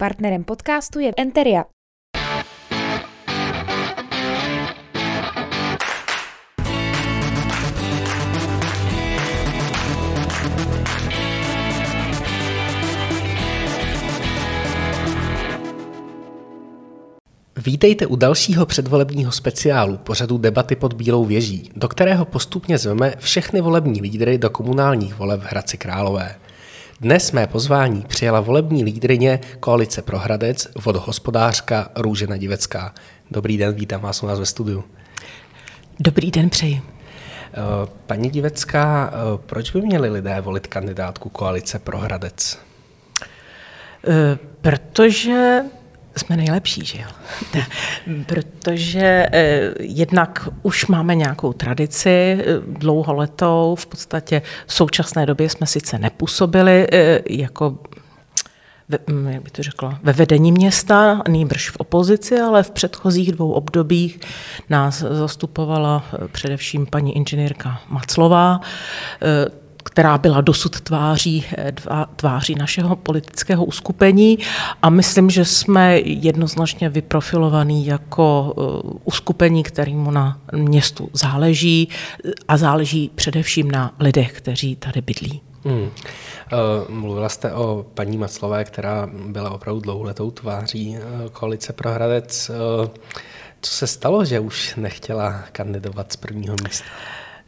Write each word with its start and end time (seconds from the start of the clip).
Partnerem 0.00 0.44
podcastu 0.44 1.00
je 1.00 1.12
Enteria. 1.16 1.64
Vítejte 17.56 18.06
u 18.06 18.16
dalšího 18.16 18.66
předvolebního 18.66 19.32
speciálu 19.32 19.96
pořadu 19.96 20.38
Debaty 20.38 20.76
pod 20.76 20.92
Bílou 20.92 21.24
věží, 21.24 21.70
do 21.76 21.88
kterého 21.88 22.24
postupně 22.24 22.78
zveme 22.78 23.14
všechny 23.18 23.60
volební 23.60 24.00
lídry 24.00 24.38
do 24.38 24.50
komunálních 24.50 25.14
voleb 25.14 25.40
v 25.40 25.44
Hradci 25.44 25.78
Králové. 25.78 26.34
Dnes 27.00 27.32
mé 27.32 27.46
pozvání 27.46 28.04
přijala 28.08 28.40
volební 28.40 28.84
lídrině 28.84 29.40
Koalice 29.60 30.02
pro 30.02 30.18
Hradec, 30.18 30.68
vodohospodářka 30.84 31.90
Růžena 31.96 32.36
Divecká. 32.36 32.94
Dobrý 33.30 33.58
den, 33.58 33.74
vítám 33.74 34.00
vás 34.00 34.22
u 34.22 34.26
nás 34.26 34.38
ve 34.38 34.46
studiu. 34.46 34.84
Dobrý 36.00 36.30
den, 36.30 36.50
přeji. 36.50 36.82
Eh, 36.82 36.82
paní 38.06 38.30
Divecká, 38.30 39.12
eh, 39.12 39.38
proč 39.46 39.70
by 39.70 39.82
měli 39.82 40.10
lidé 40.10 40.40
volit 40.40 40.66
kandidátku 40.66 41.28
Koalice 41.28 41.78
pro 41.78 41.98
Hradec? 41.98 42.58
Eh, 44.08 44.38
protože 44.60 45.60
jsme 46.18 46.36
nejlepší, 46.36 46.84
že 46.84 46.98
jo? 46.98 47.08
Protože 48.26 49.26
eh, 49.32 49.74
jednak 49.80 50.48
už 50.62 50.86
máme 50.86 51.14
nějakou 51.14 51.52
tradici 51.52 52.10
eh, 52.10 52.44
dlouholetou, 52.66 53.76
v 53.78 53.86
podstatě 53.86 54.42
v 54.66 54.74
současné 54.74 55.26
době 55.26 55.48
jsme 55.48 55.66
sice 55.66 55.98
nepůsobili 55.98 56.86
eh, 56.92 57.20
jako 57.30 57.78
hm, 59.10 59.28
jak 59.28 59.42
by 59.42 59.50
to 59.50 59.62
řekla, 59.62 59.98
ve 60.02 60.12
vedení 60.12 60.52
města, 60.52 61.22
nýbrž 61.28 61.70
v 61.70 61.76
opozici, 61.76 62.40
ale 62.40 62.62
v 62.62 62.70
předchozích 62.70 63.32
dvou 63.32 63.52
obdobích 63.52 64.20
nás 64.70 64.98
zastupovala 64.98 66.04
především 66.32 66.86
paní 66.86 67.16
inženýrka 67.16 67.80
Maclová 67.88 68.60
která 69.88 70.18
byla 70.18 70.40
dosud 70.40 70.80
tváří, 70.80 71.46
tváří 72.16 72.54
našeho 72.54 72.96
politického 72.96 73.64
uskupení 73.64 74.38
a 74.82 74.90
myslím, 74.90 75.30
že 75.30 75.44
jsme 75.44 75.98
jednoznačně 75.98 76.88
vyprofilovaní 76.88 77.86
jako 77.86 78.52
uh, 78.56 78.92
uskupení, 79.04 79.62
kterému 79.62 80.10
na 80.10 80.38
městu 80.52 81.10
záleží 81.12 81.88
a 82.48 82.56
záleží 82.56 83.10
především 83.14 83.70
na 83.70 83.94
lidech, 84.00 84.32
kteří 84.32 84.76
tady 84.76 85.00
bydlí. 85.00 85.40
Hmm. 85.64 85.80
Uh, 85.80 85.88
mluvila 86.88 87.28
jste 87.28 87.52
o 87.52 87.86
paní 87.94 88.18
Maclové, 88.18 88.64
která 88.64 89.08
byla 89.26 89.50
opravdu 89.50 89.80
dlouholetou 89.80 90.30
tváří 90.30 90.96
koalice 91.32 91.72
pro 91.72 91.90
Hradec. 91.90 92.50
Co 93.60 93.72
se 93.72 93.86
stalo, 93.86 94.24
že 94.24 94.40
už 94.40 94.74
nechtěla 94.76 95.42
kandidovat 95.52 96.12
z 96.12 96.16
prvního 96.16 96.56
místa? 96.64 96.86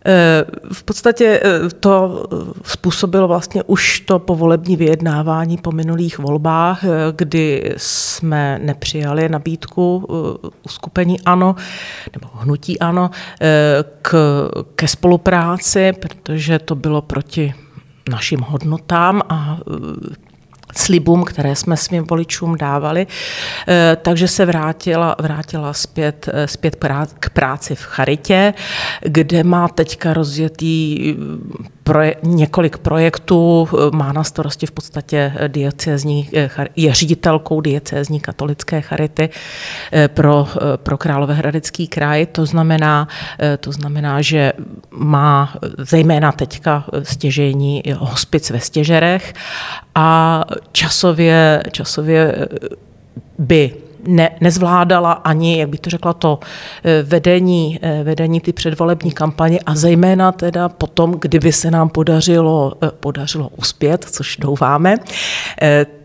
Eh, 0.07 0.45
v 0.73 0.83
podstatě 0.83 1.41
eh, 1.45 1.69
to 1.81 2.25
způsobilo 2.65 3.29
vlastně 3.29 3.63
už 3.63 4.01
to 4.01 4.19
povolební 4.19 4.77
vyjednávání 4.77 5.57
po 5.57 5.73
minulých 5.73 6.19
volbách, 6.19 6.85
eh, 6.85 6.89
kdy 7.17 7.75
jsme 7.77 8.59
nepřijali 8.63 9.29
nabídku 9.29 10.07
uskupení 10.63 11.21
ANO 11.21 11.57
nebo 12.13 12.29
hnutí 12.35 12.79
ANO 12.79 13.11
k, 14.03 14.15
ke 14.75 14.89
spolupráci, 14.89 15.93
protože 15.93 16.59
to 16.59 16.75
bylo 16.75 17.03
proti 17.03 17.55
našim 18.11 18.41
hodnotám 18.41 19.23
a 19.29 19.59
slibům, 20.77 21.25
které 21.25 21.57
jsme 21.57 21.77
svým 21.77 22.05
voličům 22.11 22.57
dávali, 22.57 23.07
eh, 23.69 23.97
takže 24.03 24.29
se 24.29 24.47
vrátila, 24.47 25.17
vrátila 25.19 25.73
zpět, 25.73 26.29
eh, 26.33 26.47
zpět 26.47 26.77
k 27.21 27.31
práci 27.31 27.75
v 27.75 27.83
Charitě, 27.83 28.55
kde 29.01 29.45
má 29.45 29.69
teďka 29.69 30.13
rozjetý 30.13 31.15
proje, 31.91 32.17
několik 32.23 32.79
projektů, 32.79 33.69
eh, 33.73 33.97
má 33.97 34.13
na 34.13 34.25
starosti 34.25 34.67
v 34.67 34.71
podstatě 34.71 35.33
diecézní, 35.49 36.29
eh, 36.37 36.51
je 36.77 36.95
ředitelkou 36.95 37.61
diecézní 37.61 38.21
katolické 38.21 38.81
charity 38.81 39.29
eh, 39.93 40.09
pro, 40.09 40.47
pro 40.77 40.99
Královéhradecký 40.99 41.89
kraj. 41.89 42.27
To 42.27 42.47
znamená, 42.47 43.09
to 43.61 43.73
znamená, 43.73 44.23
že 44.23 44.53
má 44.91 45.55
zejména 45.79 46.33
teďka 46.33 46.85
stěžení 47.03 47.83
hospic 47.99 48.51
ve 48.51 48.61
stěžerech 48.61 49.35
a 50.01 50.45
časově, 50.73 51.63
časově 51.73 52.49
by 53.39 53.75
ne, 54.07 54.31
nezvládala 54.41 55.13
ani, 55.13 55.59
jak 55.59 55.69
bych 55.69 55.81
to 55.81 55.91
řekla, 55.91 56.13
to 56.13 56.39
eh, 56.85 57.03
vedení, 57.03 57.79
eh, 57.83 58.05
vedení 58.05 58.41
ty 58.41 58.53
předvolební 58.53 59.13
kampaně 59.13 59.59
a 59.67 59.75
zejména 59.75 60.33
teda 60.33 60.69
potom, 60.69 61.13
kdyby 61.21 61.53
se 61.53 61.71
nám 61.71 61.89
podařilo, 61.89 62.73
eh, 62.83 62.91
podařilo 63.01 63.49
uspět, 63.57 64.05
což 64.11 64.37
doufáme, 64.37 64.97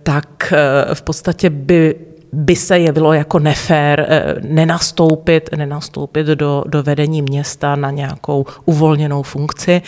tak 0.04 0.54
v 0.94 1.02
podstatě 1.02 1.50
by 1.50 1.96
by 2.34 2.56
se 2.56 2.80
jevilo 2.80 3.14
jako 3.14 3.40
nefér 3.40 4.08
nenastoupit, 4.48 5.50
nenastoupit 5.56 6.28
do, 6.28 6.64
do 6.68 6.84
vedení 6.84 7.22
města 7.22 7.76
na 7.76 7.92
nějakou 7.92 8.46
uvolněnou 8.66 9.24
funkci, 9.24 9.82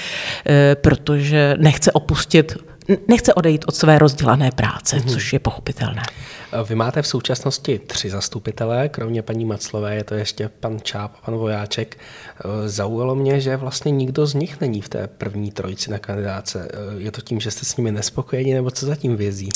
protože 0.82 1.56
nechce 1.60 1.92
opustit 1.92 2.56
nechce 3.08 3.34
odejít 3.34 3.66
od 3.68 3.76
své 3.76 4.00
rozdělané 4.00 4.52
práce, 4.52 4.98
mm-hmm. 4.98 5.10
což 5.10 5.34
je 5.34 5.40
pochopitelné. 5.40 6.02
Vy 6.70 6.76
máte 6.76 7.02
v 7.02 7.08
současnosti 7.08 7.80
tři 7.80 8.10
zastupitelé, 8.10 8.90
kromě 8.90 9.22
paní 9.22 9.46
Maclové 9.46 9.96
je 9.96 10.04
to 10.04 10.16
ještě 10.16 10.50
pan 10.60 10.80
Čáp 10.84 11.12
a 11.16 11.26
pan 11.26 11.36
Vojáček. 11.36 11.98
Zaujalo 12.66 13.16
mě, 13.16 13.42
že 13.42 13.58
vlastně 13.58 13.92
nikdo 13.92 14.26
z 14.26 14.34
nich 14.34 14.62
není 14.62 14.82
v 14.82 14.90
té 14.90 15.08
první 15.08 15.52
trojici 15.52 15.92
na 15.92 16.00
kandidáce. 16.00 16.68
Je 16.98 17.12
to 17.12 17.22
tím, 17.22 17.40
že 17.40 17.52
jste 17.52 17.66
s 17.66 17.78
nimi 17.78 17.92
nespokojeni, 17.92 18.54
nebo 18.54 18.72
co 18.72 18.86
zatím 18.86 19.16
vězí? 19.16 19.50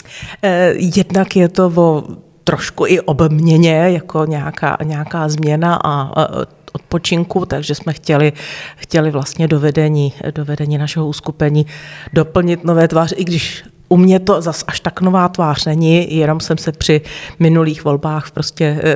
Eh, 0.43 0.73
jednak 0.75 1.35
je 1.35 1.49
to 1.49 1.71
o 1.75 2.03
trošku 2.43 2.85
i 2.87 2.99
obměně, 2.99 3.75
jako 3.75 4.25
nějaká, 4.25 4.77
nějaká 4.83 5.29
změna 5.29 5.79
a 5.83 6.25
odpočinku, 6.71 7.45
takže 7.45 7.75
jsme 7.75 7.93
chtěli, 7.93 8.33
chtěli 8.75 9.11
vlastně 9.11 9.47
do 9.47 9.59
vedení, 9.59 10.13
do 10.35 10.45
vedení 10.45 10.77
našeho 10.77 11.07
uskupení 11.07 11.65
doplnit 12.13 12.63
nové 12.63 12.87
tváře, 12.87 13.15
i 13.15 13.23
když 13.23 13.63
u 13.89 13.97
mě 13.97 14.19
to 14.19 14.41
zas 14.41 14.63
až 14.67 14.79
tak 14.79 15.01
nová 15.01 15.29
tvář 15.29 15.65
není, 15.65 16.17
jenom 16.17 16.39
jsem 16.39 16.57
se 16.57 16.71
při 16.71 17.01
minulých 17.39 17.83
volbách 17.83 18.31
prostě 18.31 18.81
eh, 18.83 18.95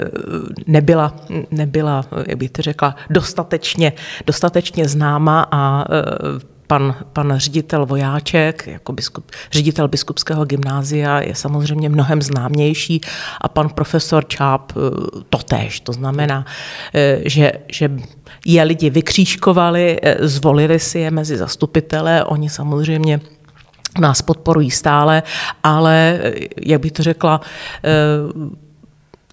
nebyla, 0.68 1.16
nebyla 1.52 2.06
jak 2.28 2.38
bych 2.38 2.52
to 2.52 2.62
řekla, 2.62 2.96
dostatečně, 3.10 3.94
dostatečně 4.26 4.88
známa 4.88 5.48
a 5.52 5.86
eh, 5.90 6.55
pan, 6.68 6.96
pan 7.14 7.34
ředitel 7.38 7.86
Vojáček, 7.86 8.68
jako 8.68 8.94
biskup, 8.94 9.32
ředitel 9.52 9.88
biskupského 9.88 10.46
gymnázia 10.46 11.20
je 11.20 11.36
samozřejmě 11.36 11.90
mnohem 11.90 12.22
známější 12.22 13.02
a 13.42 13.48
pan 13.48 13.70
profesor 13.70 14.28
Čáp 14.28 14.72
eh, 14.72 14.80
totéž. 15.30 15.80
To 15.80 15.94
znamená, 15.94 16.46
eh, 16.94 17.20
že, 17.26 17.52
že 17.72 17.92
je 18.46 18.64
lidi 18.64 18.90
vykřížkovali, 18.90 20.00
eh, 20.02 20.28
zvolili 20.28 20.80
si 20.80 21.00
je 21.00 21.12
mezi 21.12 21.38
zastupitele, 21.38 22.24
oni 22.24 22.50
samozřejmě 22.50 23.22
nás 24.00 24.22
podporují 24.22 24.72
stále, 24.72 25.24
ale, 25.64 26.20
jak 26.62 26.82
bych 26.82 26.92
to 26.92 27.04
řekla, 27.04 27.42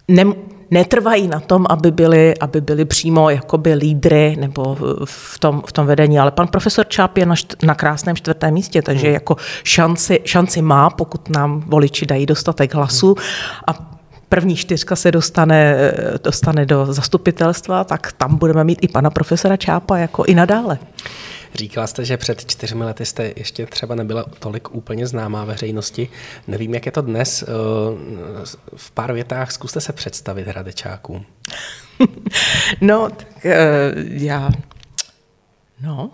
ne, 0.08 0.24
netrvají 0.72 1.28
na 1.28 1.40
tom, 1.40 1.66
aby 1.68 1.90
byli, 1.90 2.38
aby 2.38 2.60
byli 2.60 2.84
přímo 2.84 3.30
jakoby 3.30 3.74
lídry 3.74 4.36
nebo 4.40 4.76
v 5.04 5.38
tom, 5.38 5.62
v 5.66 5.72
tom 5.72 5.86
vedení. 5.86 6.18
Ale 6.18 6.30
pan 6.30 6.48
profesor 6.48 6.86
Čáp 6.88 7.16
je 7.16 7.26
na, 7.26 7.36
št, 7.36 7.62
na 7.62 7.74
krásném 7.74 8.16
čtvrtém 8.16 8.54
místě, 8.54 8.82
takže 8.82 9.06
hmm. 9.06 9.14
jako 9.14 9.36
šanci, 9.64 10.20
šanci 10.24 10.62
má, 10.62 10.90
pokud 10.90 11.30
nám 11.30 11.60
voliči 11.66 12.06
dají 12.06 12.26
dostatek 12.26 12.74
hlasů. 12.74 13.14
A 13.66 13.92
první 14.28 14.56
čtyřka 14.56 14.96
se 14.96 15.12
dostane, 15.12 15.92
dostane 16.24 16.66
do 16.66 16.86
zastupitelstva, 16.92 17.84
tak 17.84 18.12
tam 18.12 18.36
budeme 18.36 18.64
mít 18.64 18.78
i 18.82 18.88
pana 18.88 19.10
profesora 19.10 19.56
Čápa 19.56 19.98
jako 19.98 20.24
i 20.24 20.34
nadále. 20.34 20.78
Říkala 21.54 21.86
jste, 21.86 22.04
že 22.04 22.16
před 22.16 22.50
čtyřmi 22.50 22.84
lety 22.84 23.06
jste 23.06 23.32
ještě 23.36 23.66
třeba 23.66 23.94
nebyla 23.94 24.24
tolik 24.38 24.74
úplně 24.74 25.06
známá 25.06 25.44
veřejnosti. 25.44 26.08
Nevím, 26.48 26.74
jak 26.74 26.86
je 26.86 26.92
to 26.92 27.02
dnes. 27.02 27.42
Eh, 27.42 27.46
v 28.76 28.90
pár 28.90 29.12
větách 29.12 29.52
zkuste 29.52 29.80
se 29.80 29.92
představit 29.92 30.48
hradečákům. 30.48 31.24
no, 32.80 33.10
tak 33.10 33.46
eh, 33.46 33.58
já... 34.08 34.50
No... 35.80 36.10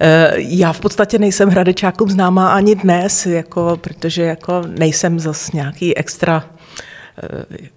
Eh, 0.00 0.32
já 0.36 0.72
v 0.72 0.80
podstatě 0.80 1.18
nejsem 1.18 1.48
hradečákům 1.48 2.10
známá 2.10 2.52
ani 2.54 2.74
dnes, 2.74 3.26
jako, 3.26 3.76
protože 3.80 4.22
jako 4.22 4.62
nejsem 4.66 5.20
zas 5.20 5.52
nějaký 5.52 5.96
extra 5.96 6.44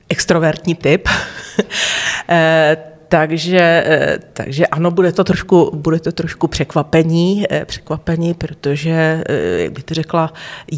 extrovertní 0.09 0.75
typ. 0.75 1.09
Takže, 3.10 3.84
eh, 3.86 4.19
takže 4.34 4.68
ano, 4.68 4.92
bude 4.92 5.12
to 5.12 5.24
trošku, 5.24 5.72
bude 5.74 6.00
to 6.00 6.12
trošku 6.12 6.48
překvapení, 6.48 7.46
eh, 7.52 7.66
překvapení, 7.66 8.34
protože, 8.34 9.24
eh, 9.30 9.62
jak 9.62 9.72
bych 9.72 9.84
to 9.84 9.94
řekla, 9.94 10.34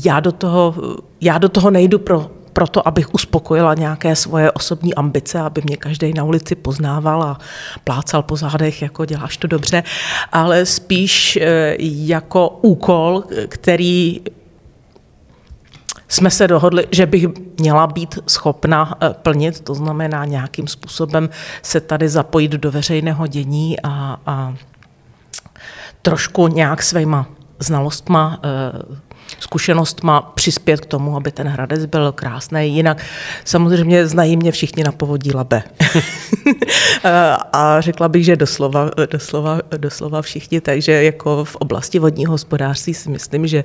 já 0.06 0.20
do 0.20 0.32
toho, 0.32 0.76
já 1.22 1.38
do 1.38 1.50
toho 1.50 1.72
nejdu 1.72 2.00
pro 2.00 2.32
proto, 2.54 2.88
abych 2.88 3.14
uspokojila 3.14 3.74
nějaké 3.74 4.16
svoje 4.16 4.52
osobní 4.52 4.96
ambice, 4.96 5.40
aby 5.40 5.62
mě 5.66 5.78
každý 5.78 6.14
na 6.14 6.24
ulici 6.24 6.56
poznával 6.56 7.24
a 7.24 7.38
plácal 7.84 8.24
po 8.24 8.36
zádech, 8.36 8.82
jako 8.82 9.06
děláš 9.06 9.38
to 9.38 9.48
dobře, 9.48 9.84
ale 10.32 10.66
spíš 10.66 11.40
jako 11.80 12.60
úkol, 12.62 13.24
který 13.48 14.22
jsme 16.08 16.32
se 16.32 16.48
dohodli, 16.48 16.88
že 16.92 17.06
bych 17.06 17.26
měla 17.60 17.88
být 17.88 18.20
schopna 18.28 18.98
eh, 19.02 19.14
plnit, 19.22 19.60
to 19.60 19.74
znamená 19.74 20.26
nějakým 20.26 20.68
způsobem 20.68 21.30
se 21.62 21.82
tady 21.82 22.10
zapojit 22.10 22.52
do 22.52 22.72
veřejného 22.72 23.28
dění 23.28 23.80
a, 23.84 24.20
a 24.26 24.56
trošku 26.02 26.48
nějak 26.48 26.84
svýma 26.84 27.28
znalostma, 27.60 28.40
eh, 29.32 29.36
zkušenostma 29.40 30.22
přispět 30.22 30.82
k 30.82 30.86
tomu, 30.86 31.16
aby 31.16 31.32
ten 31.32 31.48
Hradec 31.48 31.86
byl 31.86 32.12
krásný. 32.12 32.76
Jinak 32.76 33.04
samozřejmě 33.46 34.08
znají 34.08 34.38
mě 34.38 34.52
všichni 34.52 34.84
na 34.84 34.92
povodí 34.92 35.32
Labe. 35.34 35.64
a 37.54 37.82
řekla 37.82 38.08
bych, 38.08 38.26
že 38.26 38.36
doslova, 38.36 38.92
doslova, 39.12 39.60
doslova 39.78 40.22
všichni, 40.22 40.62
takže 40.62 41.04
jako 41.04 41.46
v 41.46 41.56
oblasti 41.56 42.00
vodního 42.00 42.32
hospodářství 42.32 42.94
si 42.94 43.10
myslím, 43.10 43.48
že, 43.48 43.64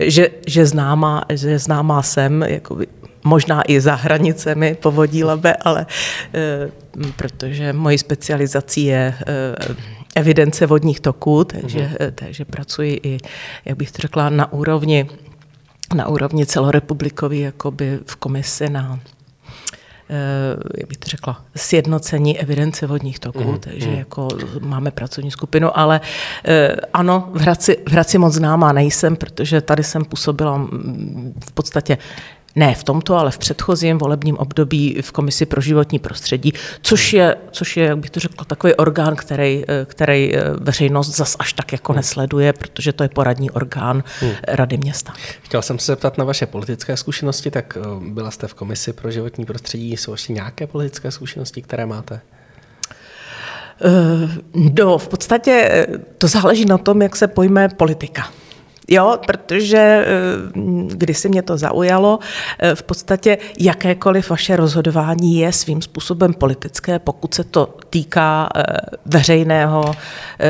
že, 0.00 0.28
že, 0.46 0.66
známá, 0.66 1.24
že 1.28 1.58
známá 1.58 2.02
jsem, 2.02 2.42
jako 2.42 2.78
možná 3.24 3.62
i 3.62 3.80
za 3.80 3.94
hranicemi 3.94 4.76
povodí 4.80 5.24
Labe, 5.24 5.54
ale 5.54 5.86
eh, 6.34 6.70
protože 7.16 7.72
mojí 7.72 7.98
specializací 7.98 8.84
je 8.84 9.14
eh, 9.26 9.74
evidence 10.16 10.66
vodních 10.66 11.00
toků, 11.00 11.44
takže, 11.44 11.78
mm-hmm. 11.78 12.12
takže 12.14 12.44
pracuji 12.44 13.00
i, 13.02 13.18
jak 13.64 13.76
bych 13.76 13.92
to 13.92 14.02
řekla, 14.02 14.30
na 14.30 14.52
úrovni, 14.52 15.08
na 15.94 16.08
úrovni 16.08 16.46
celorepublikový, 16.46 17.40
jakoby 17.40 17.98
v 18.06 18.16
komisi 18.16 18.70
na 18.70 19.00
eh, 20.10 20.56
jak 20.78 20.88
bych 20.88 20.98
to 20.98 21.08
řekla, 21.08 21.44
sjednocení 21.56 22.38
evidence 22.38 22.86
vodních 22.86 23.18
toků, 23.18 23.52
mm, 23.52 23.58
takže 23.58 23.88
mm. 23.88 23.94
jako 23.94 24.28
máme 24.60 24.90
pracovní 24.90 25.30
skupinu, 25.30 25.78
ale 25.78 26.00
eh, 26.44 26.76
ano, 26.92 27.30
v 27.34 27.40
Hradci, 27.40 27.78
v 27.88 27.92
Hradci 27.92 28.18
moc 28.18 28.34
známá 28.34 28.72
nejsem, 28.72 29.16
protože 29.16 29.60
tady 29.60 29.84
jsem 29.84 30.04
působila 30.04 30.56
mm, 30.56 31.34
v 31.48 31.52
podstatě 31.52 31.98
ne 32.56 32.74
v 32.74 32.84
tomto, 32.84 33.16
ale 33.16 33.30
v 33.30 33.38
předchozím 33.38 33.98
volebním 33.98 34.36
období 34.36 34.98
v 35.02 35.12
Komisi 35.12 35.46
pro 35.46 35.60
životní 35.60 35.98
prostředí, 35.98 36.52
což 36.82 37.12
je, 37.12 37.36
což 37.50 37.76
je 37.76 37.84
jak 37.84 37.98
bych 37.98 38.10
to 38.10 38.20
řekl, 38.20 38.44
takový 38.44 38.74
orgán, 38.74 39.16
který, 39.16 39.64
který 39.84 40.36
eh, 40.36 40.42
veřejnost 40.60 41.16
zas 41.16 41.36
až 41.38 41.52
tak 41.52 41.72
jako 41.72 41.92
hmm. 41.92 41.96
nesleduje, 41.96 42.52
protože 42.52 42.92
to 42.92 43.02
je 43.02 43.08
poradní 43.08 43.50
orgán 43.50 44.04
hmm. 44.20 44.32
Rady 44.48 44.76
města. 44.76 45.12
Chtěl 45.42 45.62
jsem 45.62 45.78
se 45.78 45.92
zeptat 45.92 46.18
na 46.18 46.24
vaše 46.24 46.46
politické 46.46 46.96
zkušenosti, 46.96 47.50
tak 47.50 47.78
eh, 47.80 48.10
byla 48.12 48.30
jste 48.30 48.48
v 48.48 48.54
Komisi 48.54 48.92
pro 48.92 49.10
životní 49.10 49.44
prostředí, 49.44 49.96
jsou 49.96 50.12
ještě 50.12 50.32
nějaké 50.32 50.66
politické 50.66 51.10
zkušenosti, 51.10 51.62
které 51.62 51.86
máte? 51.86 52.20
Eh, 53.84 54.28
no, 54.54 54.98
v 54.98 55.08
podstatě 55.08 55.86
to 56.18 56.28
záleží 56.28 56.64
na 56.64 56.78
tom, 56.78 57.02
jak 57.02 57.16
se 57.16 57.28
pojme 57.28 57.68
politika. 57.68 58.28
Jo, 58.92 59.18
protože 59.26 59.78
eh, 59.78 60.06
když 60.86 61.18
si 61.18 61.28
mě 61.28 61.42
to 61.42 61.58
zaujalo, 61.58 62.18
eh, 62.58 62.74
v 62.74 62.82
podstatě 62.82 63.38
jakékoliv 63.58 64.30
vaše 64.30 64.56
rozhodování 64.56 65.38
je 65.38 65.52
svým 65.52 65.82
způsobem 65.82 66.34
politické, 66.34 66.98
pokud 66.98 67.34
se 67.34 67.44
to 67.44 67.74
týká 67.90 68.48
eh, 68.56 68.62
veřejného, 69.06 69.94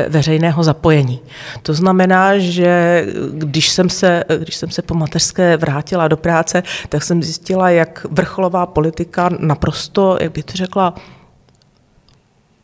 veřejného 0.09 0.63
zapojení. 0.63 1.19
To 1.63 1.73
znamená, 1.73 2.37
že 2.37 3.05
když 3.31 3.69
jsem, 3.69 3.89
se, 3.89 4.23
když 4.37 4.55
jsem 4.55 4.69
se 4.69 4.81
po 4.81 4.93
mateřské 4.93 5.57
vrátila 5.57 6.07
do 6.07 6.17
práce, 6.17 6.63
tak 6.89 7.03
jsem 7.03 7.23
zjistila, 7.23 7.69
jak 7.69 8.05
vrcholová 8.09 8.65
politika 8.65 9.29
naprosto, 9.39 10.17
jak 10.21 10.31
bych 10.31 10.43
to 10.45 10.53
řekla, 10.53 10.93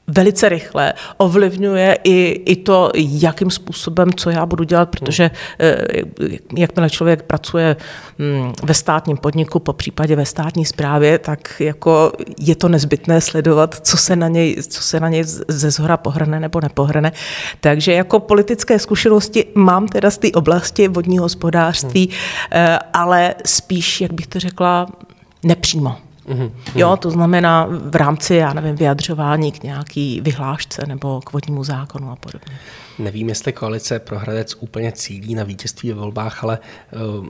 velice 0.07 0.49
rychle 0.49 0.93
ovlivňuje 1.17 1.97
i, 2.03 2.43
i 2.45 2.55
to, 2.55 2.91
jakým 2.95 3.51
způsobem, 3.51 4.13
co 4.13 4.29
já 4.29 4.45
budu 4.45 4.63
dělat, 4.63 4.89
protože 4.89 5.31
eh, 5.59 5.85
jakmile 6.57 6.89
člověk 6.89 7.23
pracuje 7.23 7.75
hm, 8.19 8.53
ve 8.63 8.73
státním 8.73 9.17
podniku, 9.17 9.59
po 9.59 9.73
případě 9.73 10.15
ve 10.15 10.25
státní 10.25 10.65
správě, 10.65 11.19
tak 11.19 11.53
jako 11.59 12.11
je 12.39 12.55
to 12.55 12.69
nezbytné 12.69 13.21
sledovat, 13.21 13.79
co 13.81 13.97
se 13.97 14.15
na 14.15 14.27
něj, 14.27 14.55
co 14.67 14.81
se 14.81 14.99
na 14.99 15.09
něj 15.09 15.23
ze 15.47 15.71
zhora 15.71 15.97
pohrne 15.97 16.39
nebo 16.39 16.61
nepohrne. 16.61 17.11
Takže 17.61 17.93
jako 17.93 18.19
politické 18.19 18.79
zkušenosti 18.79 19.45
mám 19.55 19.87
teda 19.87 20.11
z 20.11 20.17
té 20.17 20.31
oblasti 20.31 20.87
vodního 20.87 21.23
hospodářství, 21.23 22.09
hmm. 22.51 22.77
ale 22.93 23.35
spíš, 23.45 24.01
jak 24.01 24.13
bych 24.13 24.27
to 24.27 24.39
řekla, 24.39 24.87
nepřímo. 25.43 26.06
Mm-hmm. 26.27 26.51
Jo, 26.75 26.97
to 26.97 27.11
znamená 27.11 27.67
v 27.69 27.95
rámci, 27.95 28.35
já 28.35 28.53
nevím, 28.53 28.75
vyjadřování 28.75 29.51
k 29.51 29.63
nějaký 29.63 30.21
vyhlášce 30.21 30.85
nebo 30.87 31.21
k 31.21 31.33
vodnímu 31.33 31.63
zákonu 31.63 32.11
a 32.11 32.15
podobně. 32.15 32.59
Nevím, 32.99 33.29
jestli 33.29 33.53
koalice 33.53 33.99
pro 33.99 34.19
Hradec 34.19 34.55
úplně 34.59 34.91
cílí 34.91 35.35
na 35.35 35.43
vítězství 35.43 35.89
ve 35.89 35.99
volbách, 35.99 36.43
ale 36.43 36.59
uh, 37.19 37.25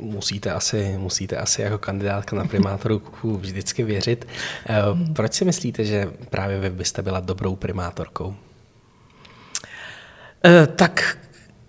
musíte, 0.00 0.52
asi, 0.52 0.94
musíte 0.98 1.36
asi 1.36 1.62
jako 1.62 1.78
kandidátka 1.78 2.36
na 2.36 2.44
primátorku 2.44 3.36
vždycky 3.40 3.82
věřit. 3.82 4.28
Uh, 4.92 5.12
proč 5.12 5.34
si 5.34 5.44
myslíte, 5.44 5.84
že 5.84 6.12
právě 6.30 6.60
vy 6.60 6.70
byste 6.70 7.02
byla 7.02 7.20
dobrou 7.20 7.56
primátorkou? 7.56 8.26
Uh, 8.26 8.34
tak 10.76 11.18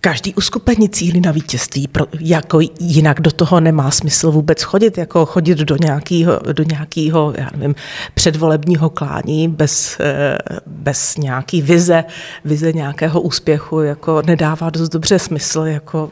každý 0.01 0.33
uskupení 0.33 0.89
cílí 0.89 1.21
na 1.21 1.31
vítězství, 1.31 1.89
jako 2.19 2.59
jinak 2.79 3.21
do 3.21 3.31
toho 3.31 3.59
nemá 3.59 3.91
smysl 3.91 4.31
vůbec 4.31 4.61
chodit, 4.61 4.97
jako 4.97 5.25
chodit 5.25 5.57
do 5.57 5.75
nějakého, 5.75 6.39
do 6.53 6.63
nějakého 6.63 7.33
já 7.37 7.49
nevím, 7.55 7.75
předvolebního 8.13 8.89
klání 8.89 9.47
bez, 9.47 9.97
eh, 9.99 10.37
bez 10.65 11.17
nějaký 11.17 11.61
vize, 11.61 12.03
vize 12.45 12.73
nějakého 12.73 13.21
úspěchu, 13.21 13.79
jako 13.79 14.21
nedává 14.21 14.69
dost 14.69 14.89
dobře 14.89 15.19
smysl, 15.19 15.59
jako 15.59 16.09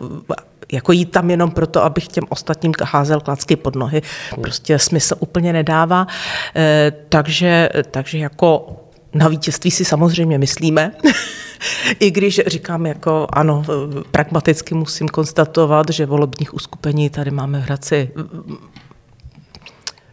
jako 0.71 0.91
jít 0.91 1.11
tam 1.11 1.29
jenom 1.29 1.51
proto, 1.51 1.83
abych 1.83 2.07
těm 2.07 2.23
ostatním 2.29 2.73
házel 2.83 3.21
klacky 3.21 3.55
pod 3.55 3.75
nohy, 3.75 4.01
prostě 4.41 4.79
smysl 4.79 5.15
úplně 5.19 5.53
nedává. 5.53 6.07
Eh, 6.55 6.91
takže, 7.09 7.69
takže 7.91 8.17
jako 8.17 8.75
na 9.13 9.27
vítězství 9.27 9.71
si 9.71 9.85
samozřejmě 9.85 10.37
myslíme, 10.37 10.91
i 11.99 12.11
když 12.11 12.41
říkám 12.47 12.85
jako 12.85 13.27
ano, 13.33 13.63
pragmaticky 14.11 14.75
musím 14.75 15.07
konstatovat, 15.07 15.89
že 15.89 16.05
volebních 16.05 16.53
uskupení 16.53 17.09
tady 17.09 17.31
máme 17.31 17.59
v 17.59 17.63
Hradci 17.63 18.11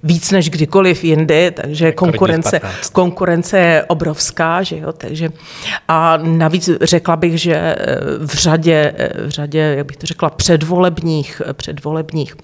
víc 0.02 0.30
než 0.30 0.50
kdykoliv 0.50 1.04
jindy, 1.04 1.50
takže 1.50 1.92
konkurence, 1.92 2.60
konkurence 2.92 3.58
je 3.58 3.84
obrovská, 3.84 4.62
že 4.62 4.78
jo, 4.78 4.92
takže 4.92 5.28
a 5.88 6.16
navíc 6.16 6.70
řekla 6.82 7.16
bych, 7.16 7.40
že 7.40 7.76
v 8.26 8.34
řadě, 8.34 8.92
v 9.26 9.28
řadě, 9.28 9.74
jak 9.76 9.86
bych 9.86 9.96
to 9.96 10.06
řekla, 10.06 10.30
předvolebních, 10.30 11.42
předvolebních 11.52 12.36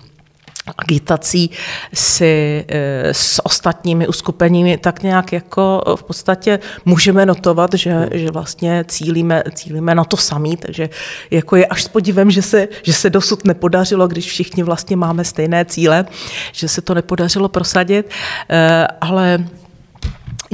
agitací 0.79 1.51
si 1.95 2.65
eh, 2.69 3.15
s 3.15 3.47
ostatními 3.47 4.09
uskupeními 4.09 4.79
tak 4.79 5.03
nějak 5.03 5.33
jako 5.33 5.83
v 5.97 6.03
podstatě 6.03 6.59
můžeme 6.85 7.27
notovat, 7.27 7.75
že, 7.75 8.09
že 8.13 8.31
vlastně 8.31 8.85
cílíme, 8.89 9.43
cílíme 9.55 9.95
na 9.95 10.05
to 10.05 10.17
samý, 10.17 10.57
takže 10.57 10.91
jako 11.31 11.57
je 11.57 11.67
až 11.67 11.85
s 11.85 11.89
podívem, 11.89 12.31
že 12.31 12.43
se, 12.43 12.69
že 12.83 12.93
se 12.93 13.11
dosud 13.11 13.45
nepodařilo, 13.45 14.09
když 14.09 14.27
všichni 14.27 14.63
vlastně 14.63 14.97
máme 14.97 15.25
stejné 15.25 15.65
cíle, 15.65 16.07
že 16.53 16.69
se 16.69 16.81
to 16.83 16.95
nepodařilo 16.95 17.49
prosadit, 17.49 18.11
eh, 18.49 18.87
ale 19.01 19.45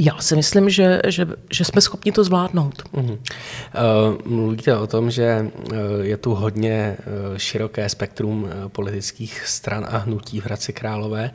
já 0.01 0.17
si 0.19 0.35
myslím, 0.35 0.69
že, 0.69 1.01
že, 1.07 1.27
že 1.51 1.65
jsme 1.65 1.81
schopni 1.81 2.11
to 2.11 2.23
zvládnout. 2.23 2.83
Uh-huh. 2.93 3.17
Uh, 3.17 4.31
mluvíte 4.31 4.77
o 4.77 4.87
tom, 4.87 5.11
že 5.11 5.45
uh, 5.45 5.77
je 6.01 6.17
tu 6.17 6.35
hodně 6.35 6.97
uh, 6.97 7.37
široké 7.37 7.89
spektrum 7.89 8.49
politických 8.67 9.43
stran 9.45 9.85
a 9.89 9.97
hnutí 9.97 10.39
v 10.39 10.45
Hradci 10.45 10.73
Králové. 10.73 11.31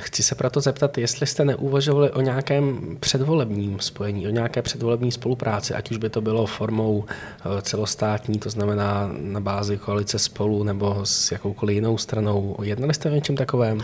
Chci 0.00 0.22
se 0.22 0.34
proto 0.34 0.60
zeptat, 0.60 0.98
jestli 0.98 1.26
jste 1.26 1.44
neuvažovali 1.44 2.10
o 2.10 2.20
nějakém 2.20 2.96
předvolebním 3.00 3.80
spojení, 3.80 4.26
o 4.26 4.30
nějaké 4.30 4.62
předvolební 4.62 5.12
spolupráci, 5.12 5.74
ať 5.74 5.90
už 5.90 5.96
by 5.96 6.10
to 6.10 6.20
bylo 6.20 6.46
formou 6.46 7.04
celostátní, 7.62 8.38
to 8.38 8.50
znamená 8.50 9.10
na 9.12 9.40
bázi 9.40 9.76
koalice 9.76 10.18
spolu 10.18 10.64
nebo 10.64 11.00
s 11.04 11.32
jakoukoliv 11.32 11.74
jinou 11.74 11.98
stranou. 11.98 12.56
Jednali 12.62 12.94
jste 12.94 13.10
o 13.10 13.14
něčem 13.14 13.36
takovém? 13.36 13.76
Uh, 13.76 13.82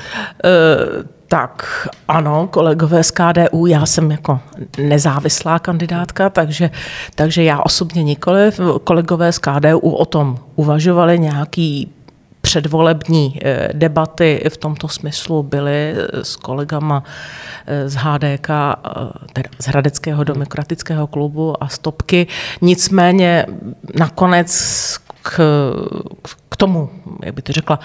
tak 1.28 1.88
ano, 2.08 2.48
kolegové 2.50 3.04
z 3.04 3.10
KDU, 3.10 3.66
já 3.66 3.86
jsem 3.86 4.10
jako 4.10 4.40
nezávislá 4.78 5.58
kandidátka, 5.58 6.30
takže, 6.30 6.70
takže 7.14 7.42
já 7.42 7.60
osobně 7.60 8.02
nikoliv. 8.02 8.60
Kolegové 8.84 9.32
z 9.32 9.38
KDU 9.38 9.78
o 9.78 10.04
tom 10.04 10.38
uvažovali 10.56 11.18
nějaký 11.18 11.92
předvolební 12.40 13.38
eh, 13.42 13.68
debaty 13.72 14.44
v 14.48 14.56
tomto 14.56 14.88
smyslu 14.88 15.42
byly 15.42 15.94
eh, 15.96 16.24
s 16.24 16.36
kolegama 16.36 17.02
eh, 17.66 17.88
z 17.88 17.94
HDK, 17.94 18.48
teda 19.32 19.50
z 19.58 19.66
Hradeckého 19.66 20.24
demokratického 20.24 21.06
klubu 21.06 21.62
a 21.64 21.68
Stopky. 21.68 22.26
Nicméně 22.60 23.46
nakonec 23.98 24.50
k, 25.22 25.40
k 26.48 26.56
tomu, 26.56 26.90
jak 27.22 27.34
by 27.34 27.42
to 27.42 27.52
řekla, 27.52 27.78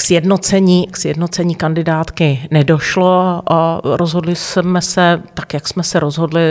k 0.00 0.02
sjednocení, 0.02 0.86
k 0.86 0.96
sjednocení 0.96 1.54
kandidátky 1.54 2.48
nedošlo 2.50 3.42
a 3.52 3.80
rozhodli 3.84 4.36
jsme 4.36 4.82
se 4.82 5.22
tak, 5.34 5.54
jak 5.54 5.68
jsme 5.68 5.82
se 5.82 6.00
rozhodli, 6.00 6.42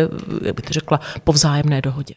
jak 0.45 0.55
bych 0.55 0.65
to 0.65 0.73
řekla, 0.73 0.99
po 1.23 1.31
vzájemné 1.31 1.81
dohodě. 1.81 2.13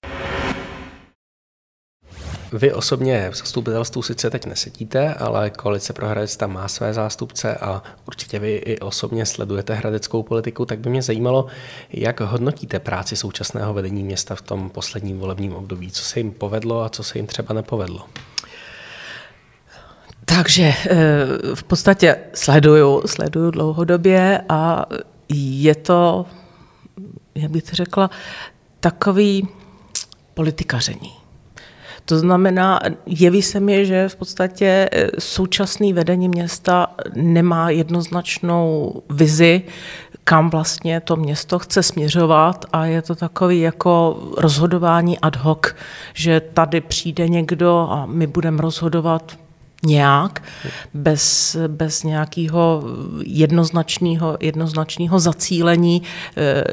Vy 2.53 2.73
osobně 2.73 3.31
v 3.31 3.37
zastupitelstvu 3.37 4.03
sice 4.03 4.31
teď 4.31 4.47
nesedíte, 4.47 5.15
ale 5.15 5.51
koalice 5.51 5.93
pro 5.93 6.09
Hradec 6.09 6.37
tam 6.37 6.53
má 6.53 6.69
své 6.69 6.95
zástupce 6.95 7.55
a 7.55 7.83
určitě 8.07 8.39
vy 8.39 8.55
i 8.57 8.79
osobně 8.79 9.27
sledujete 9.27 9.75
hradeckou 9.75 10.23
politiku, 10.23 10.65
tak 10.65 10.79
by 10.79 10.91
mě 10.91 11.03
zajímalo, 11.03 11.47
jak 11.91 12.21
hodnotíte 12.21 12.79
práci 12.79 13.17
současného 13.17 13.75
vedení 13.75 14.05
města 14.05 14.35
v 14.35 14.43
tom 14.43 14.71
posledním 14.71 15.19
volebním 15.19 15.55
období, 15.55 15.91
co 15.91 16.05
se 16.05 16.21
jim 16.21 16.33
povedlo 16.33 16.83
a 16.83 16.89
co 16.89 17.03
se 17.03 17.19
jim 17.19 17.27
třeba 17.27 17.55
nepovedlo. 17.55 18.07
Takže 20.37 20.63
eh, 20.63 20.97
v 21.55 21.65
podstatě 21.65 22.17
sleduju, 22.35 23.03
sleduju 23.07 23.51
dlouhodobě 23.51 24.41
a 24.49 24.85
je 25.29 25.75
to, 25.75 26.27
jak 27.35 27.51
bych 27.51 27.63
to 27.63 27.77
řekla, 27.77 28.11
takový 28.81 29.49
politikaření. 30.35 31.13
To 32.05 32.19
znamená, 32.19 32.81
jeví 33.07 33.43
se 33.43 33.61
mi, 33.61 33.87
že 33.87 34.09
v 34.09 34.17
podstatě 34.17 34.89
eh, 34.93 35.09
současný 35.19 35.93
vedení 35.93 36.29
města 36.29 36.87
nemá 37.15 37.71
jednoznačnou 37.71 38.93
vizi, 39.11 39.63
kam 40.25 40.51
vlastně 40.51 41.01
to 41.01 41.17
město 41.17 41.59
chce 41.59 41.83
směřovat 41.83 42.65
a 42.73 42.87
je 42.87 43.03
to 43.03 43.15
takový 43.15 43.61
jako 43.61 44.23
rozhodování 44.39 45.19
ad 45.19 45.37
hoc, 45.37 45.67
že 46.15 46.41
tady 46.41 46.81
přijde 46.81 47.29
někdo 47.29 47.89
a 47.91 48.07
my 48.07 48.27
budeme 48.27 48.63
rozhodovat 48.63 49.42
nějak, 49.87 50.43
bez, 50.95 51.57
bez 51.67 52.03
nějakého 52.03 52.83
jednoznačného, 53.25 54.37
jednoznačného 54.41 55.21
zacílení, 55.21 56.03
eh, 56.37 56.65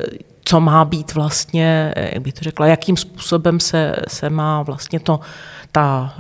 co 0.46 0.60
má 0.60 0.86
být 0.86 1.14
vlastně, 1.14 1.94
jak 1.96 2.22
bych 2.22 2.34
to 2.34 2.42
řekla, 2.42 2.68
jakým 2.68 2.98
způsobem 2.98 3.60
se, 3.60 3.96
se 4.08 4.30
má 4.30 4.64
vlastně 4.64 5.00
to, 5.00 5.20
ta 5.72 6.16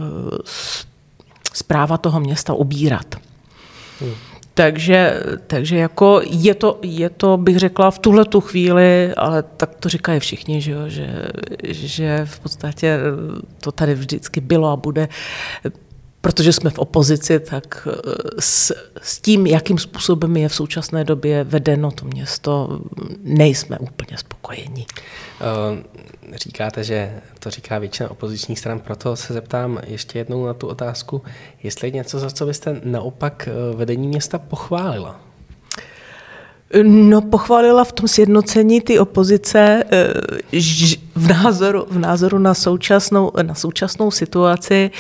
zpráva 1.54 1.98
toho 1.98 2.20
města 2.20 2.54
ubírat. 2.54 3.16
Hmm. 4.00 4.14
Takže, 4.54 5.24
takže 5.48 5.78
jako 5.78 6.22
je 6.30 6.56
to, 6.56 6.80
je 6.82 7.10
to, 7.10 7.38
bych 7.38 7.58
řekla, 7.58 7.92
v 7.92 8.00
tuhle 8.00 8.26
tu 8.26 8.42
chvíli, 8.42 9.14
ale 9.18 9.44
tak 9.44 9.76
to 9.76 9.90
říkají 9.90 10.20
všichni, 10.20 10.62
že, 10.62 10.72
jo, 10.72 10.80
že, 10.88 11.08
že 11.70 12.22
v 12.26 12.40
podstatě 12.40 13.00
to 13.62 13.72
tady 13.72 13.96
vždycky 13.96 14.42
bylo 14.42 14.72
a 14.72 14.76
bude 14.76 15.08
protože 16.22 16.54
jsme 16.54 16.70
v 16.70 16.80
opozici, 16.80 17.40
tak 17.40 17.88
eh, 17.92 18.02
s, 18.40 18.74
s 19.02 19.22
tím, 19.22 19.48
jakým 19.48 19.78
způsobem 19.78 20.38
je 20.38 20.50
v 20.50 20.56
současné 20.56 21.04
době 21.04 21.44
vedeno 21.44 21.92
to 21.92 22.06
město, 22.06 22.80
nejsme 23.24 23.80
úplně 23.80 24.18
spokojeni. 24.18 24.86
Eh, 25.42 26.38
říkáte, 26.38 26.84
že 26.84 27.22
to 27.40 27.50
říká 27.50 27.80
většina 27.80 28.12
opozičních 28.12 28.60
stran, 28.60 28.80
proto 28.80 29.16
se 29.16 29.34
zeptám 29.34 29.80
ještě 29.88 30.20
jednou 30.20 30.46
na 30.46 30.54
tu 30.54 30.68
otázku, 30.68 31.22
jestli 31.64 31.88
je 31.88 31.92
něco, 31.92 32.20
za 32.20 32.30
co 32.30 32.46
byste 32.46 32.82
naopak 32.84 33.50
eh, 33.52 33.76
vedení 33.76 34.08
města 34.08 34.40
pochválila? 34.40 35.29
No, 36.84 37.22
pochválila 37.22 37.84
v 37.84 37.92
tom 37.92 38.08
sjednocení 38.08 38.82
ty 38.82 39.00
opozice 39.00 39.84
v 41.16 41.28
názoru, 41.28 41.86
v 41.90 42.00
názoru 42.00 42.40
na, 42.40 42.54
současnou, 42.54 43.32
na 43.42 43.56
současnou 43.56 44.12
situaci. 44.12 44.92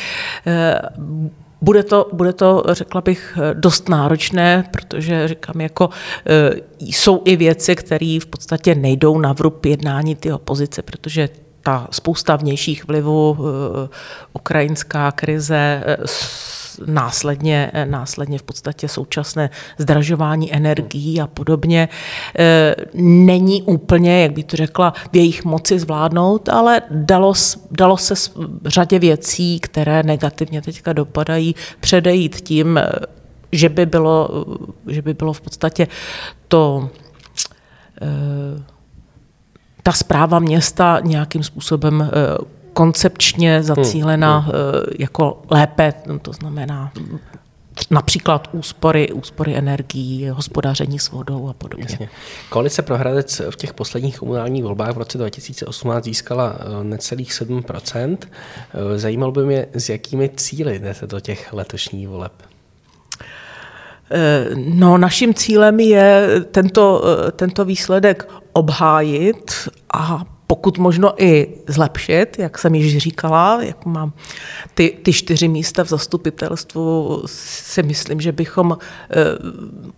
Bude 1.61 1.83
to, 1.83 2.09
bude 2.13 2.33
to, 2.33 2.63
řekla 2.67 3.01
bych, 3.01 3.38
dost 3.53 3.89
náročné, 3.89 4.63
protože 4.71 5.27
říkám, 5.27 5.61
jako 5.61 5.89
jsou 6.79 7.21
i 7.25 7.35
věci, 7.35 7.75
které 7.75 8.19
v 8.21 8.25
podstatě 8.25 8.75
nejdou 8.75 9.19
na 9.19 9.33
vrub 9.33 9.65
jednání 9.65 10.15
ty 10.15 10.31
opozice, 10.31 10.81
protože 10.81 11.29
ta 11.61 11.88
spousta 11.91 12.35
vnějších 12.35 12.88
vlivů, 12.88 13.38
ukrajinská 14.33 15.11
krize, 15.11 15.83
následně, 16.86 17.71
následně 17.86 18.39
v 18.39 18.43
podstatě 18.43 18.88
současné 18.88 19.50
zdražování 19.77 20.53
energií 20.53 21.21
a 21.21 21.27
podobně. 21.27 21.89
E, 22.39 22.75
není 22.93 23.63
úplně, 23.63 24.21
jak 24.21 24.31
by 24.31 24.43
to 24.43 24.57
řekla, 24.57 24.93
v 25.12 25.15
jejich 25.15 25.45
moci 25.45 25.79
zvládnout, 25.79 26.50
ale 26.50 26.81
dalo, 26.91 27.33
dalo 27.71 27.98
se 27.98 28.13
řadě 28.65 29.00
věcí, 29.00 29.59
které 29.59 30.03
negativně 30.03 30.62
teďka 30.62 30.93
dopadají, 30.93 31.55
předejít 31.79 32.41
tím, 32.41 32.77
e, 32.77 32.89
že 33.51 33.69
by 33.69 33.86
bylo, 33.86 34.45
že 34.88 35.01
by 35.01 35.13
bylo 35.13 35.33
v 35.33 35.41
podstatě 35.41 35.88
to 36.48 36.89
ta 39.83 39.91
zpráva 39.91 40.39
města 40.39 41.00
nějakým 41.03 41.43
způsobem 41.43 42.12
koncepčně 42.79 43.63
zacílena 43.63 44.38
hmm, 44.38 44.51
hmm. 44.51 44.81
jako 45.00 45.41
lépe, 45.50 45.93
to 46.21 46.33
znamená 46.33 46.91
například 47.91 48.48
úspory, 48.51 49.12
úspory 49.12 49.55
energií, 49.55 50.29
hospodaření 50.29 51.00
s 51.00 51.12
vodou 51.12 51.50
a 51.50 51.53
podobně. 51.53 51.86
Jasně. 51.89 52.09
Koalice 52.50 52.81
pro 52.81 52.98
Hradec 52.98 53.41
v 53.50 53.55
těch 53.55 53.74
posledních 53.74 54.19
komunálních 54.19 54.63
volbách 54.63 54.95
v 54.95 54.98
roce 54.98 55.17
2018 55.17 56.03
získala 56.03 56.55
eh, 56.59 56.83
necelých 56.83 57.33
7 57.33 57.63
eh, 57.95 58.17
Zajímalo 58.95 59.31
by 59.31 59.45
mě, 59.45 59.65
s 59.74 59.89
jakými 59.89 60.29
cíly 60.29 60.79
jdete 60.79 61.07
do 61.07 61.19
těch 61.19 61.53
letošních 61.53 62.07
voleb? 62.07 62.33
No, 64.55 64.98
naším 64.98 65.33
cílem 65.33 65.79
je 65.79 66.27
tento, 66.51 67.03
tento 67.36 67.65
výsledek 67.65 68.27
obhájit 68.53 69.69
a 69.93 70.25
pokud 70.51 70.77
možno 70.77 71.24
i 71.24 71.48
zlepšit, 71.68 72.39
jak 72.39 72.58
jsem 72.58 72.75
již 72.75 72.98
říkala, 72.98 73.63
jak 73.63 73.86
mám 73.86 74.13
ty, 74.74 74.98
ty 75.03 75.13
čtyři 75.13 75.48
místa 75.48 75.84
v 75.84 75.88
zastupitelstvu, 75.88 77.22
si 77.25 77.84
myslím, 77.84 78.22
že 78.22 78.32
bychom 78.32 78.77
eh, 79.12 79.15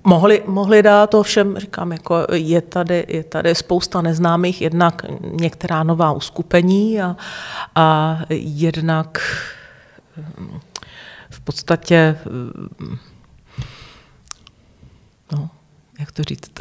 mohli, 0.03 0.43
mohli 0.45 0.83
dát 0.83 1.09
to 1.09 1.23
všem, 1.23 1.59
říkám, 1.59 1.91
jako 1.91 2.27
je 2.33 2.61
tady, 2.61 3.05
je 3.07 3.23
tady 3.23 3.55
spousta 3.55 4.01
neznámých, 4.01 4.61
jednak 4.61 5.01
některá 5.21 5.83
nová 5.83 6.11
uskupení 6.11 7.01
a, 7.01 7.15
a 7.75 8.19
jednak 8.29 9.21
eh, 10.17 10.23
v 11.29 11.39
podstatě 11.39 11.95
eh, 11.95 13.10
jak 16.01 16.11
to 16.11 16.23
říct? 16.23 16.51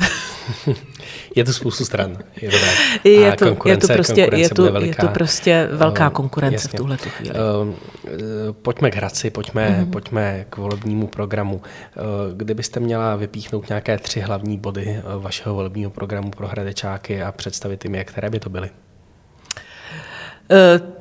je 1.37 1.45
to 1.45 1.53
spoustu 1.53 1.85
stran. 1.85 2.19
Je 2.43 2.51
to, 2.51 2.57
tak. 2.59 3.05
Je 3.05 3.37
to, 3.37 3.69
je 3.69 3.77
to 3.77 3.87
prostě, 3.87 4.29
je 4.33 4.49
to, 4.49 4.79
je 4.79 4.95
to 4.95 5.09
prostě 5.09 5.69
velká 5.73 6.09
uh, 6.09 6.15
konkurence 6.15 6.55
jasně. 6.55 6.77
v 6.77 6.81
tuhle 6.81 6.97
chvíli. 6.97 7.35
Uh, 7.35 7.75
pojďme 8.63 8.91
k 8.91 8.97
Hradci, 8.97 9.31
pojďme, 9.31 9.69
uh-huh. 9.69 9.91
pojďme 9.91 10.47
k 10.51 10.57
volebnímu 10.57 11.07
programu. 11.07 11.57
Uh, 11.57 11.63
kdybyste 12.37 12.81
měla 12.81 13.17
vypíchnout 13.17 13.69
nějaké 13.69 13.99
tři 13.99 14.21
hlavní 14.21 14.59
body 14.59 15.03
vašeho 15.19 15.55
volebního 15.55 15.91
programu 15.91 16.31
pro 16.31 16.47
Hradečáky 16.47 17.23
a 17.23 17.33
představit 17.33 17.85
jim 17.85 17.95
je, 17.95 18.05
které 18.05 18.31
by 18.31 18.41
to 18.41 18.51
byly? 18.51 18.71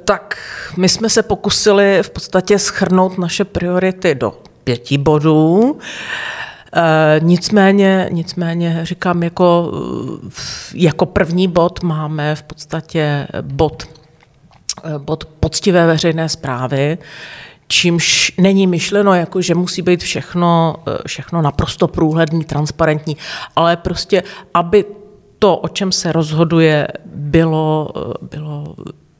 Tak 0.05 0.37
my 0.77 0.89
jsme 0.89 1.09
se 1.09 1.23
pokusili 1.23 1.99
v 2.03 2.09
podstatě 2.09 2.59
schrnout 2.59 3.17
naše 3.17 3.45
priority 3.45 4.15
do 4.15 4.33
pěti 4.63 4.97
bodů. 4.97 5.79
E, 6.73 7.19
nicméně, 7.19 8.09
nicméně 8.11 8.79
říkám, 8.83 9.23
jako, 9.23 9.71
jako 10.73 11.05
první 11.05 11.47
bod 11.47 11.83
máme 11.83 12.35
v 12.35 12.43
podstatě 12.43 13.27
bod, 13.41 13.83
e, 14.83 14.99
bod 14.99 15.25
poctivé 15.25 15.87
veřejné 15.87 16.29
zprávy, 16.29 16.97
čímž 17.67 18.33
není 18.37 18.67
myšleno, 18.67 19.13
jako, 19.13 19.41
že 19.41 19.55
musí 19.55 19.81
být 19.81 20.03
všechno, 20.03 20.75
všechno 21.07 21.41
naprosto 21.41 21.87
průhledný, 21.87 22.43
transparentní, 22.43 23.17
ale 23.55 23.77
prostě, 23.77 24.23
aby 24.53 24.85
to, 25.39 25.57
o 25.57 25.67
čem 25.67 25.91
se 25.91 26.11
rozhoduje, 26.11 26.87
bylo, 27.05 27.89
bylo 28.21 28.75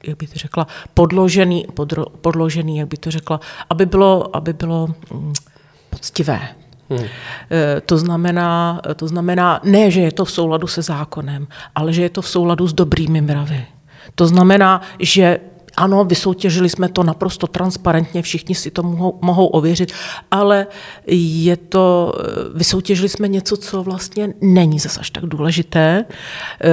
jak 0.07 0.17
by 0.17 0.27
to 0.27 0.39
řekla, 0.39 0.67
podložený, 0.93 1.65
podro, 1.73 2.05
podložený, 2.05 2.77
jak 2.77 2.87
by 2.87 2.97
to 2.97 3.11
řekla, 3.11 3.39
aby 3.69 3.85
bylo, 3.85 4.35
aby 4.35 4.53
bylo 4.53 4.87
mm, 5.13 5.33
poctivé. 5.89 6.55
Hmm. 6.89 7.05
To, 7.85 7.97
znamená, 7.97 8.81
to 8.95 9.07
znamená 9.07 9.61
ne, 9.63 9.91
že 9.91 10.01
je 10.01 10.11
to 10.11 10.25
v 10.25 10.31
souladu 10.31 10.67
se 10.67 10.81
zákonem, 10.81 11.47
ale 11.75 11.93
že 11.93 12.01
je 12.01 12.09
to 12.09 12.21
v 12.21 12.29
souladu 12.29 12.67
s 12.67 12.73
dobrými 12.73 13.21
mravy. 13.21 13.65
To 14.15 14.27
znamená, 14.27 14.81
že 14.99 15.39
ano, 15.77 16.03
vysoutěžili 16.03 16.69
jsme 16.69 16.89
to 16.89 17.03
naprosto 17.03 17.47
transparentně, 17.47 18.21
všichni 18.21 18.55
si 18.55 18.71
to 18.71 18.83
mohou, 18.83 19.19
mohou 19.21 19.45
ověřit, 19.45 19.91
ale 20.31 20.67
je 21.07 21.57
to, 21.57 22.13
vysoutěžili 22.55 23.09
jsme 23.09 23.27
něco, 23.27 23.57
co 23.57 23.83
vlastně 23.83 24.33
není 24.41 24.79
zase 24.79 24.99
až 24.99 25.09
tak 25.09 25.25
důležité 25.25 26.05
eh, 26.63 26.69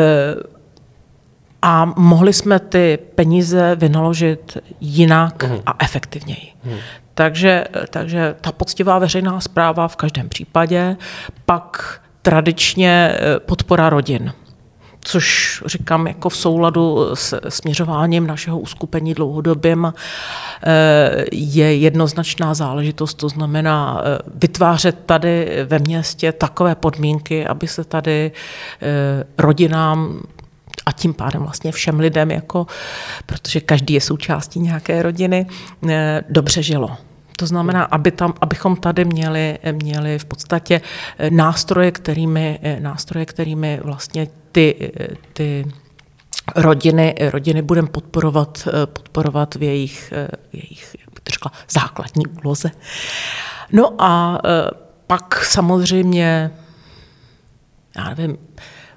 a 1.62 1.92
mohli 1.96 2.32
jsme 2.32 2.58
ty 2.58 2.99
peníze 3.14 3.76
vynaložit 3.76 4.58
jinak 4.80 5.42
hmm. 5.42 5.61
a 5.66 5.85
efektivněji. 5.85 6.52
Hmm. 6.64 6.78
Takže, 7.18 7.64
takže 7.90 8.35
ta 8.40 8.52
poctivá 8.52 8.99
veřejná 8.99 9.40
zpráva 9.40 9.88
v 9.88 9.96
každém 9.96 10.28
případě, 10.28 10.96
pak 11.46 12.00
tradičně 12.23 13.12
eh, 13.12 13.40
podpora 13.40 13.90
rodin 13.90 14.32
což 15.00 15.62
říkám 15.66 16.06
jako 16.06 16.28
v 16.28 16.37
souladu 16.37 17.11
s 17.14 17.40
směřováním 17.49 18.26
našeho 18.26 18.58
uskupení 18.58 19.14
dlouhodobým, 19.14 19.92
eh, 19.92 21.25
je 21.32 21.76
jednoznačná 21.76 22.54
záležitost, 22.54 23.14
to 23.14 23.28
znamená 23.28 24.00
eh, 24.00 24.18
vytvářet 24.35 24.99
tady 25.06 25.64
ve 25.68 25.78
městě 25.78 26.32
takové 26.32 26.75
podmínky, 26.75 27.46
aby 27.46 27.68
se 27.68 27.85
tady 27.85 28.32
rodinám 29.38 30.23
a 30.87 30.93
tím 30.93 31.14
pádem 31.14 31.43
vlastně 31.43 31.73
všem 31.73 32.00
lidem, 32.00 32.31
jako, 32.31 32.66
protože 33.26 33.61
každý 33.61 33.95
je 33.95 34.00
součástí 34.00 34.61
nějaké 34.61 35.02
rodiny, 35.02 35.47
dobře 36.28 36.62
žilo. 36.62 36.97
To 37.37 37.47
znamená, 37.47 37.85
aby 37.85 38.11
tam, 38.11 38.35
abychom 38.40 38.76
tady 38.76 39.05
měli, 39.05 39.59
měli 39.73 40.19
v 40.19 40.25
podstatě 40.25 40.81
eh, 41.19 41.31
nástroje, 41.31 41.90
kterými, 41.90 42.59
eh, 42.62 42.81
nástroje, 42.81 43.26
kterými 43.26 43.81
vlastně 43.85 44.28
ty, 44.52 44.93
eh, 45.00 45.07
ty 45.33 45.64
rodiny, 46.57 47.14
rodiny 47.31 47.62
budeme 47.62 47.88
podporovat, 47.88 48.69
podporovat 48.85 49.55
v 49.55 49.62
jejich, 49.62 50.12
jejich 50.52 50.97
jak 51.00 51.11
bych 51.14 51.21
to 51.23 51.33
řekla, 51.33 51.52
základní 51.71 52.26
úloze. 52.26 52.71
No 53.73 53.95
a 53.99 54.40
pak 55.07 55.45
samozřejmě, 55.45 56.50
já 57.97 58.09
nevím, 58.09 58.38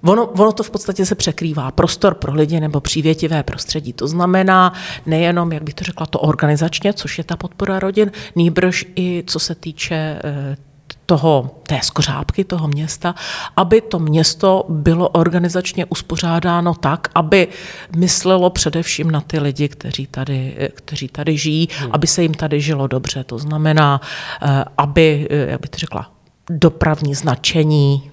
Ono, 0.03 0.25
ono 0.25 0.51
to 0.51 0.63
v 0.63 0.69
podstatě 0.69 1.05
se 1.05 1.15
překrývá. 1.15 1.71
Prostor 1.71 2.13
pro 2.13 2.33
lidi 2.33 2.59
nebo 2.59 2.79
přívětivé 2.81 3.43
prostředí. 3.43 3.93
To 3.93 4.07
znamená 4.07 4.73
nejenom, 5.05 5.51
jak 5.51 5.63
bych 5.63 5.73
to 5.73 5.83
řekla, 5.83 6.05
to 6.05 6.19
organizačně, 6.19 6.93
což 6.93 7.17
je 7.17 7.23
ta 7.23 7.37
podpora 7.37 7.79
rodin, 7.79 8.11
nýbrž 8.35 8.85
i 8.95 9.23
co 9.27 9.39
se 9.39 9.55
týče 9.55 10.19
eh, 10.23 10.57
toho, 11.05 11.61
té 11.63 11.79
skořápky 11.83 12.43
toho 12.43 12.67
města, 12.67 13.15
aby 13.55 13.81
to 13.81 13.99
město 13.99 14.65
bylo 14.69 15.09
organizačně 15.09 15.85
uspořádáno 15.85 16.73
tak, 16.73 17.07
aby 17.15 17.47
myslelo 17.95 18.49
především 18.49 19.11
na 19.11 19.21
ty 19.21 19.39
lidi, 19.39 19.69
kteří 19.69 20.07
tady, 20.07 20.55
eh, 20.57 20.69
kteří 20.69 21.07
tady 21.07 21.37
žijí, 21.37 21.67
hmm. 21.77 21.89
aby 21.91 22.07
se 22.07 22.21
jim 22.21 22.33
tady 22.33 22.61
žilo 22.61 22.87
dobře. 22.87 23.23
To 23.23 23.37
znamená, 23.37 24.01
eh, 24.41 24.65
aby, 24.77 25.27
jak 25.29 25.61
bych 25.61 25.69
to 25.69 25.77
řekla, 25.77 26.11
dopravní 26.49 27.15
značení, 27.15 28.08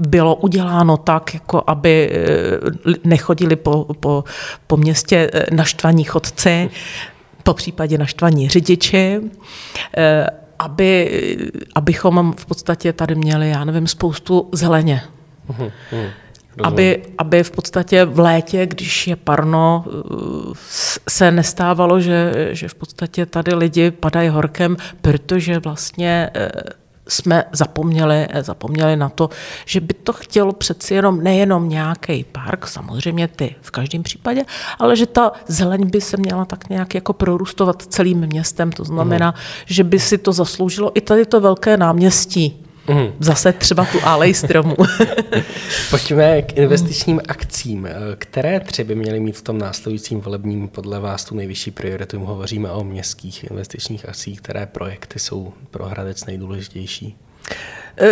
bylo 0.00 0.36
uděláno 0.36 0.96
tak, 0.96 1.34
jako 1.34 1.62
aby 1.66 2.10
eh, 2.12 2.94
nechodili 3.04 3.56
po, 3.56 3.86
po, 4.00 4.24
po 4.66 4.76
městě 4.76 5.30
eh, 5.32 5.46
naštvaní 5.54 6.04
chodci, 6.04 6.70
po 7.42 7.54
případě 7.54 7.98
naštvaní 7.98 8.48
řidiči, 8.48 9.20
eh, 9.96 10.26
aby, 10.58 11.10
abychom 11.74 12.34
v 12.38 12.46
podstatě 12.46 12.92
tady 12.92 13.14
měli, 13.14 13.50
já 13.50 13.64
nevím, 13.64 13.86
spoustu 13.86 14.48
zeleně. 14.52 15.02
Uhum, 15.48 15.70
uhum. 15.92 16.06
Aby, 16.62 17.02
aby 17.18 17.42
v 17.42 17.50
podstatě 17.50 18.04
v 18.04 18.18
létě, 18.18 18.66
když 18.66 19.06
je 19.06 19.16
parno, 19.16 19.84
se 21.08 21.30
nestávalo, 21.30 22.00
že, 22.00 22.48
že 22.52 22.68
v 22.68 22.74
podstatě 22.74 23.26
tady 23.26 23.54
lidi 23.54 23.90
padají 23.90 24.28
horkem, 24.28 24.76
protože 25.00 25.58
vlastně 25.58 26.30
jsme 27.10 27.44
zapomněli, 27.52 28.28
zapomněli 28.40 28.96
na 28.96 29.08
to, 29.08 29.30
že 29.66 29.80
by 29.80 29.94
to 29.94 30.12
chtělo 30.12 30.52
přeci 30.52 30.94
jenom 30.94 31.22
nejenom 31.22 31.68
nějaký 31.68 32.24
park, 32.24 32.66
samozřejmě 32.66 33.28
ty 33.28 33.54
v 33.60 33.70
každém 33.70 34.02
případě, 34.02 34.44
ale 34.78 34.96
že 34.96 35.06
ta 35.06 35.32
zeleň 35.46 35.90
by 35.90 36.00
se 36.00 36.16
měla 36.16 36.44
tak 36.44 36.68
nějak 36.68 36.94
jako 36.94 37.12
prorůstovat 37.12 37.82
celým 37.82 38.18
městem. 38.18 38.72
To 38.72 38.84
znamená, 38.84 39.30
mm. 39.30 39.42
že 39.66 39.84
by 39.84 39.98
si 39.98 40.18
to 40.18 40.32
zasloužilo 40.32 40.92
i 40.94 41.00
tady 41.00 41.26
to 41.26 41.40
velké 41.40 41.76
náměstí. 41.76 42.69
Mm. 42.90 43.12
Zase 43.20 43.52
třeba 43.52 43.84
tu 43.84 43.98
alej 44.04 44.34
stromů. 44.34 44.76
Pojďme 45.90 46.42
k 46.42 46.56
investičním 46.56 47.20
akcím. 47.28 47.88
Které 48.18 48.60
tři 48.60 48.84
by 48.84 48.94
měly 48.94 49.20
mít 49.20 49.36
v 49.36 49.42
tom 49.42 49.58
následujícím 49.58 50.20
volebním 50.20 50.68
podle 50.68 51.00
vás 51.00 51.24
tu 51.24 51.34
nejvyšší 51.34 51.70
prioritu? 51.70 52.20
Hovoříme 52.20 52.70
o 52.70 52.84
městských 52.84 53.44
investičních 53.44 54.08
akcích. 54.08 54.40
Které 54.40 54.66
projekty 54.66 55.18
jsou 55.18 55.52
pro 55.70 55.84
Hradec 55.84 56.24
nejdůležitější? 56.24 57.16
Eh, 57.50 57.54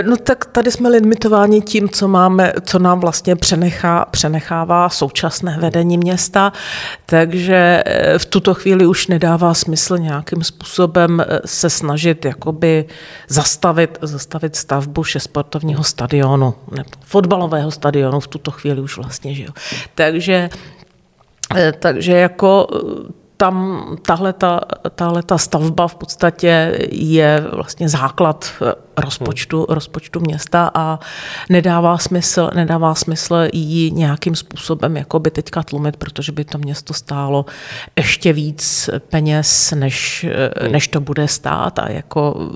no 0.02 0.16
tak 0.16 0.44
tady 0.44 0.70
jsme 0.70 0.88
limitováni 0.88 1.60
tím, 1.60 1.88
co, 1.88 2.08
máme, 2.08 2.52
co 2.64 2.78
nám 2.78 3.00
vlastně 3.00 3.36
přenechá, 3.36 4.04
přenechává 4.10 4.88
současné 4.88 5.58
vedení 5.60 5.98
města, 5.98 6.52
takže 7.06 7.82
eh, 7.86 8.18
v 8.18 8.24
tuto 8.24 8.54
chvíli 8.54 8.86
už 8.86 9.06
nedává 9.06 9.54
smysl 9.54 9.98
nějakým 9.98 10.44
způsobem 10.44 11.20
eh, 11.20 11.40
se 11.44 11.70
snažit 11.70 12.24
jakoby 12.24 12.84
zastavit, 13.28 13.98
zastavit 14.02 14.56
stavbu 14.56 15.04
šesportovního 15.04 15.84
stadionu 15.84 16.54
nebo 16.70 16.90
fotbalového 17.04 17.70
stadionu 17.70 18.20
v 18.20 18.28
tuto 18.28 18.50
chvíli 18.50 18.80
už 18.80 18.96
vlastně, 18.96 19.34
že 19.34 19.42
jo. 19.42 19.50
Takže 19.94 20.48
takže 21.78 22.12
jako 22.12 22.66
tam 23.38 23.86
tahle 24.02 24.32
ta, 24.32 24.60
tahle 24.94 25.22
ta 25.22 25.38
stavba 25.38 25.88
v 25.88 25.94
podstatě 25.94 26.78
je 26.92 27.44
vlastně 27.52 27.88
základ 27.88 28.50
eh, 28.62 28.74
rozpočtu, 28.96 29.56
hmm. 29.56 29.74
rozpočtu 29.74 30.20
města 30.20 30.70
a 30.74 30.98
nedává 31.50 31.98
smysl, 31.98 32.50
nedává 32.54 32.94
smysl 32.94 33.36
ji 33.52 33.90
nějakým 33.90 34.34
způsobem 34.34 34.96
jako 34.96 35.18
by 35.18 35.30
teďka 35.30 35.62
tlumit, 35.62 35.96
protože 35.96 36.32
by 36.32 36.44
to 36.44 36.58
město 36.58 36.94
stálo 36.94 37.46
ještě 37.96 38.32
víc 38.32 38.90
peněz, 39.08 39.72
než, 39.76 40.24
eh, 40.24 40.50
hmm. 40.62 40.72
než 40.72 40.88
to 40.88 41.00
bude 41.00 41.28
stát 41.28 41.78
a 41.78 41.90
jako 41.90 42.50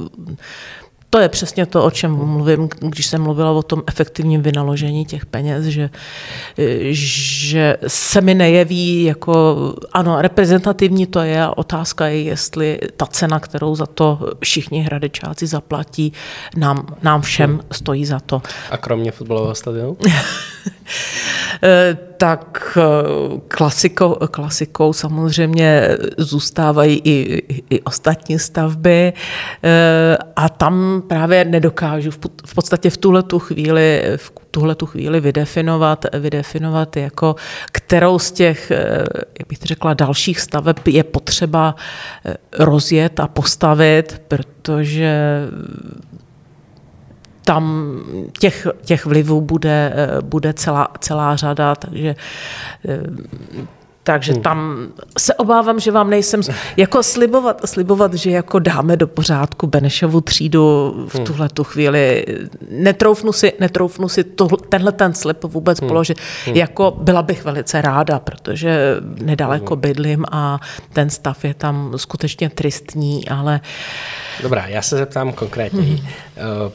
to 1.12 1.18
je 1.18 1.28
přesně 1.28 1.66
to, 1.66 1.84
o 1.84 1.90
čem 1.90 2.12
mluvím, 2.12 2.68
když 2.80 3.06
jsem 3.06 3.22
mluvila 3.22 3.50
o 3.50 3.62
tom 3.62 3.82
efektivním 3.86 4.42
vynaložení 4.42 5.04
těch 5.04 5.26
peněz, 5.26 5.64
že, 5.64 5.90
že 6.90 7.76
se 7.86 8.20
mi 8.20 8.34
nejeví 8.34 9.04
jako, 9.04 9.56
ano, 9.92 10.22
reprezentativní 10.22 11.06
to 11.06 11.20
je 11.20 11.42
a 11.42 11.58
otázka 11.58 12.06
je, 12.06 12.22
jestli 12.22 12.78
ta 12.96 13.06
cena, 13.06 13.40
kterou 13.40 13.74
za 13.74 13.86
to 13.86 14.18
všichni 14.40 14.82
hradečáci 14.82 15.46
zaplatí, 15.46 16.12
nám, 16.56 16.86
nám 17.02 17.20
všem 17.20 17.60
stojí 17.72 18.06
za 18.06 18.20
to. 18.20 18.42
A 18.70 18.76
kromě 18.76 19.12
fotbalového 19.12 19.54
stadionu? 19.54 19.96
Eh, 21.64 21.98
tak 22.16 22.78
eh, 22.80 23.40
klasikou, 23.48 24.16
klasikou 24.30 24.92
samozřejmě 24.92 25.88
zůstávají 26.18 27.00
i, 27.04 27.42
i 27.70 27.80
ostatní 27.80 28.38
stavby 28.38 29.12
eh, 29.62 30.18
a 30.36 30.48
tam 30.48 31.01
právě 31.02 31.44
nedokážu 31.44 32.10
v 32.46 32.54
podstatě 32.54 32.90
v 32.90 32.96
tuhle 32.96 33.22
tu 33.22 33.38
chvíli, 33.38 34.02
v 34.16 34.32
tuhle 34.50 34.74
tu 34.74 34.86
chvíli 34.86 35.20
vydefinovat, 35.20 36.06
vydefinovat 36.18 36.96
jako 36.96 37.36
kterou 37.72 38.18
z 38.18 38.32
těch, 38.32 38.70
jak 39.38 39.48
bych 39.48 39.58
řekla, 39.58 39.94
dalších 39.94 40.40
staveb 40.40 40.86
je 40.86 41.04
potřeba 41.04 41.74
rozjet 42.58 43.20
a 43.20 43.28
postavit, 43.28 44.22
protože 44.28 45.48
tam 47.44 47.96
těch, 48.38 48.66
těch 48.84 49.06
vlivů 49.06 49.40
bude, 49.40 49.92
eh, 49.94 50.22
bude 50.22 50.52
celá, 50.52 50.88
celá 51.00 51.36
řada, 51.36 51.74
takže 51.74 52.14
eh, 52.88 53.00
takže 54.04 54.32
hmm. 54.32 54.42
tam 54.42 54.88
se 55.18 55.34
obávám, 55.34 55.80
že 55.80 55.90
vám 55.90 56.10
nejsem 56.10 56.40
jako 56.76 57.02
slibovat, 57.02 57.60
slibovat, 57.64 58.14
že 58.14 58.30
jako 58.30 58.58
dáme 58.58 58.96
do 58.96 59.06
pořádku 59.06 59.66
Benešovu 59.66 60.20
třídu 60.20 60.94
v 61.08 61.14
hmm. 61.14 61.24
tuhle 61.24 61.48
tu 61.48 61.64
chvíli. 61.64 62.26
Netroufnu 62.70 63.32
si, 63.32 63.52
netroufnu 63.60 64.08
si 64.08 64.24
to, 64.24 64.46
tenhle 64.46 64.92
ten 64.92 65.14
slib 65.14 65.44
vůbec 65.44 65.80
hmm. 65.80 65.88
položit. 65.88 66.18
Hmm. 66.46 66.56
Jako 66.56 66.96
byla 67.00 67.22
bych 67.22 67.44
velice 67.44 67.82
ráda, 67.82 68.18
protože 68.18 68.96
nedaleko 69.22 69.76
bydlím 69.76 70.24
a 70.32 70.58
ten 70.92 71.10
stav 71.10 71.44
je 71.44 71.54
tam 71.54 71.92
skutečně 71.96 72.50
tristní, 72.50 73.28
ale 73.28 73.60
Dobrá, 74.42 74.66
já 74.66 74.82
se 74.82 74.96
zeptám 74.96 75.32
konkrétně. 75.32 75.82
Hmm. 75.82 75.98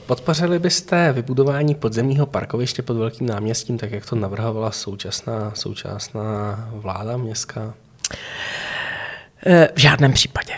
Podpořili 0.06 0.60
byste 0.60 1.14
vybudování 1.14 1.76
podzemního 1.76 2.26
parkoviště 2.26 2.82
pod 2.82 2.94
Velkým 2.94 3.28
náměstím, 3.28 3.78
tak 3.78 3.92
jak 3.92 4.06
to 4.06 4.16
navrhovala 4.16 4.72
současná, 4.72 5.52
současná 5.56 6.70
vláda 6.74 7.18
městská? 7.18 7.74
Eh, 9.46 9.70
v 9.76 9.80
žádném 9.80 10.14
případě. 10.14 10.54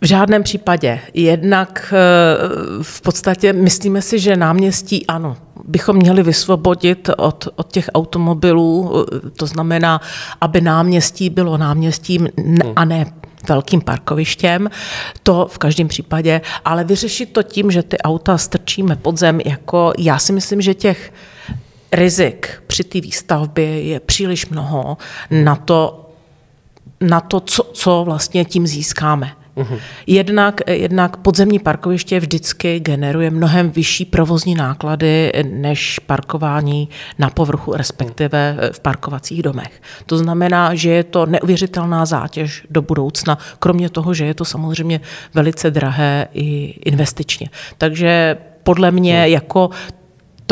V 0.00 0.06
žádném 0.06 0.42
případě. 0.42 1.00
Jednak 1.14 1.94
eh, 1.96 2.82
v 2.82 3.00
podstatě 3.00 3.52
myslíme 3.52 4.02
si, 4.02 4.18
že 4.18 4.36
náměstí 4.36 5.06
ano, 5.06 5.36
bychom 5.64 5.96
měli 5.96 6.22
vysvobodit 6.22 7.10
od, 7.16 7.48
od 7.56 7.72
těch 7.72 7.90
automobilů, 7.94 9.06
to 9.36 9.46
znamená, 9.46 10.00
aby 10.40 10.60
náměstí 10.60 11.30
bylo 11.30 11.58
náměstím 11.58 12.28
a 12.76 12.84
ne 12.84 13.06
velkým 13.48 13.80
parkovištěm, 13.80 14.70
to 15.22 15.46
v 15.50 15.58
každém 15.58 15.88
případě, 15.88 16.40
ale 16.64 16.84
vyřešit 16.84 17.32
to 17.32 17.42
tím, 17.42 17.70
že 17.70 17.82
ty 17.82 17.98
auta 17.98 18.38
strčíme 18.38 18.96
pod 18.96 19.18
zem, 19.18 19.40
jako 19.40 19.92
já 19.98 20.18
si 20.18 20.32
myslím, 20.32 20.60
že 20.60 20.74
těch 20.74 21.12
rizik 21.92 22.62
při 22.66 22.84
té 22.84 23.00
výstavbě 23.00 23.82
je 23.82 24.00
příliš 24.00 24.46
mnoho 24.46 24.96
na 25.30 25.56
to, 25.56 26.10
na 27.00 27.20
to 27.20 27.40
co, 27.40 27.62
co 27.72 28.04
vlastně 28.04 28.44
tím 28.44 28.66
získáme. 28.66 29.32
Uh-huh. 29.56 29.78
Jednak, 30.06 30.60
jednak 30.70 31.16
podzemní 31.16 31.58
parkoviště 31.58 32.20
vždycky 32.20 32.80
generuje 32.80 33.30
mnohem 33.30 33.70
vyšší 33.70 34.04
provozní 34.04 34.54
náklady 34.54 35.32
než 35.50 35.98
parkování 35.98 36.88
na 37.18 37.30
povrchu, 37.30 37.72
respektive 37.72 38.56
v 38.72 38.80
parkovacích 38.80 39.42
domech. 39.42 39.82
To 40.06 40.18
znamená, 40.18 40.74
že 40.74 40.90
je 40.90 41.04
to 41.04 41.26
neuvěřitelná 41.26 42.06
zátěž 42.06 42.66
do 42.70 42.82
budoucna, 42.82 43.38
kromě 43.58 43.88
toho, 43.88 44.14
že 44.14 44.24
je 44.24 44.34
to 44.34 44.44
samozřejmě 44.44 45.00
velice 45.34 45.70
drahé 45.70 46.28
i 46.32 46.74
investičně. 46.84 47.48
Takže 47.78 48.36
podle 48.62 48.90
mě 48.90 49.28
jako 49.28 49.70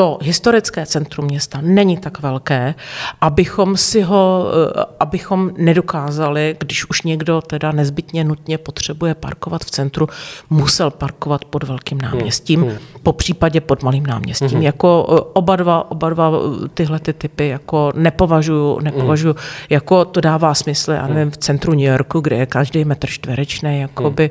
to 0.01 0.19
historické 0.23 0.87
centrum 0.87 1.27
města 1.27 1.59
není 1.63 1.97
tak 1.97 2.21
velké, 2.21 2.75
abychom 3.21 3.77
si 3.77 4.03
ho, 4.03 4.47
eh, 4.53 4.85
abychom 5.01 5.51
nedokázali, 5.57 6.57
když 6.59 6.91
už 6.91 7.03
někdo 7.03 7.41
teda 7.41 7.73
nezbytně 7.73 8.25
nutně 8.25 8.59
potřebuje 8.59 9.15
parkovat 9.15 9.65
v 9.65 9.71
centru, 9.71 10.09
musel 10.51 10.91
parkovat 10.91 11.45
pod 11.45 11.65
velkým 11.65 11.99
hmm, 11.99 12.11
náměstím, 12.11 12.63
hmm. 12.63 12.77
po 13.03 13.13
případě 13.13 13.61
pod 13.61 13.83
malým 13.83 14.07
náměstím. 14.07 14.49
Hmm. 14.49 14.63
Jako 14.63 15.07
eh, 15.09 15.31
oba 15.33 15.57
dva, 15.57 15.91
oba 15.91 16.11
dva 16.11 16.31
eh, 16.31 16.69
tyhle 16.69 16.99
ty 17.01 17.13
typy 17.13 17.49
jako 17.49 17.93
nepovažuju, 17.95 18.81
nepovažuju, 18.81 19.35
hmm. 19.35 19.67
jako 19.71 20.05
to 20.05 20.21
dává 20.21 20.55
smysl, 20.55 20.93
já 20.93 21.07
nevím, 21.07 21.31
v 21.31 21.37
centru 21.37 21.73
New 21.73 21.81
Yorku, 21.81 22.21
kde 22.21 22.37
je 22.37 22.47
každý 22.47 22.85
metr 22.85 23.07
čtverečný 23.07 23.81
jakoby 23.81 24.31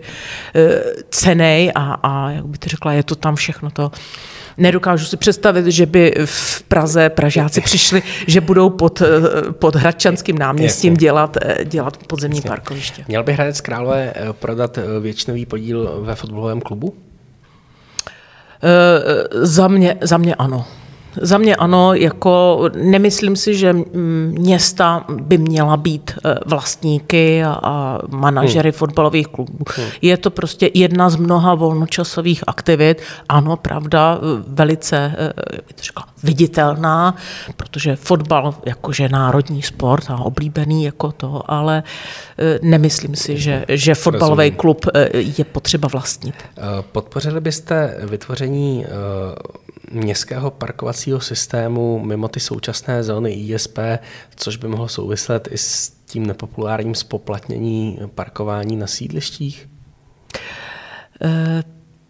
hmm. 0.53 0.65
cenej 1.09 1.71
a, 1.75 1.93
a 1.93 2.29
jak 2.29 2.45
by 2.45 2.57
to 2.57 2.69
řekla, 2.69 2.93
je 2.93 3.03
to 3.03 3.15
tam 3.15 3.35
všechno 3.35 3.71
to 3.71 3.91
Nedokážu 4.59 5.05
si 5.05 5.17
představit, 5.17 5.65
že 5.65 5.85
by 5.85 6.13
v 6.25 6.63
Praze 6.63 7.09
Pražáci 7.09 7.61
přišli, 7.61 8.03
že 8.27 8.41
budou 8.41 8.69
pod, 8.69 9.01
pod 9.51 9.75
Hradčanským 9.75 10.37
náměstím 10.37 10.93
dělat, 10.93 11.37
dělat 11.65 11.97
podzemní 12.07 12.37
Jasně. 12.37 12.49
parkoviště. 12.49 13.05
Měl 13.07 13.23
by 13.23 13.33
Hradec 13.33 13.61
Králové 13.61 14.13
eh, 14.15 14.33
prodat 14.33 14.77
eh, 14.77 14.99
většinový 14.99 15.45
podíl 15.45 16.01
ve 16.01 16.15
fotbalovém 16.15 16.61
klubu? 16.61 16.93
E, 18.63 19.45
za, 19.45 19.67
mě, 19.67 19.97
za 20.01 20.17
mě 20.17 20.35
ano. 20.35 20.65
Za 21.21 21.37
mě 21.37 21.55
ano, 21.55 21.93
jako 21.93 22.61
nemyslím 22.75 23.35
si, 23.35 23.55
že 23.55 23.75
města 24.29 25.05
by 25.09 25.37
měla 25.37 25.77
být 25.77 26.11
e, 26.11 26.35
vlastníky 26.45 27.43
a 27.43 27.99
manažery 28.09 28.69
hmm. 28.69 28.77
fotbalových 28.77 29.27
klubů. 29.27 29.57
Hmm. 29.75 29.87
Je 30.01 30.17
to 30.17 30.29
prostě 30.29 30.71
jedna 30.73 31.09
z 31.09 31.15
mnoha 31.15 31.55
volnočasových 31.55 32.43
aktivit. 32.47 33.01
Ano, 33.29 33.57
pravda, 33.57 34.19
velice, 34.47 34.97
e, 34.97 35.33
jak 35.55 35.65
bych 35.65 35.75
to 35.75 35.83
řekla, 35.83 36.05
viditelná, 36.23 37.15
protože 37.57 37.95
fotbal 37.95 38.55
jakože 38.65 39.09
národní 39.09 39.61
sport 39.61 40.05
a 40.09 40.17
oblíbený 40.17 40.83
jako 40.83 41.11
to, 41.11 41.51
ale 41.51 41.83
e, 42.37 42.59
nemyslím 42.61 43.15
si, 43.15 43.39
že, 43.39 43.65
že 43.67 43.95
fotbalový 43.95 44.51
klub 44.51 44.85
je 45.37 45.45
potřeba 45.45 45.87
vlastnit. 45.87 46.35
Podpořili 46.91 47.41
byste 47.41 47.97
vytvoření 48.03 48.85
městského 49.91 50.51
parkovacího 50.51 51.19
systému 51.19 51.99
mimo 51.99 52.27
ty 52.27 52.39
současné 52.39 53.03
zóny 53.03 53.31
ISP, 53.31 53.79
což 54.35 54.57
by 54.57 54.67
mohlo 54.67 54.87
souviset 54.87 55.47
i 55.51 55.57
s 55.57 55.89
tím 56.05 56.25
nepopulárním 56.25 56.95
spoplatnění 56.95 57.99
parkování 58.15 58.75
na 58.75 58.87
sídlištích? 58.87 59.69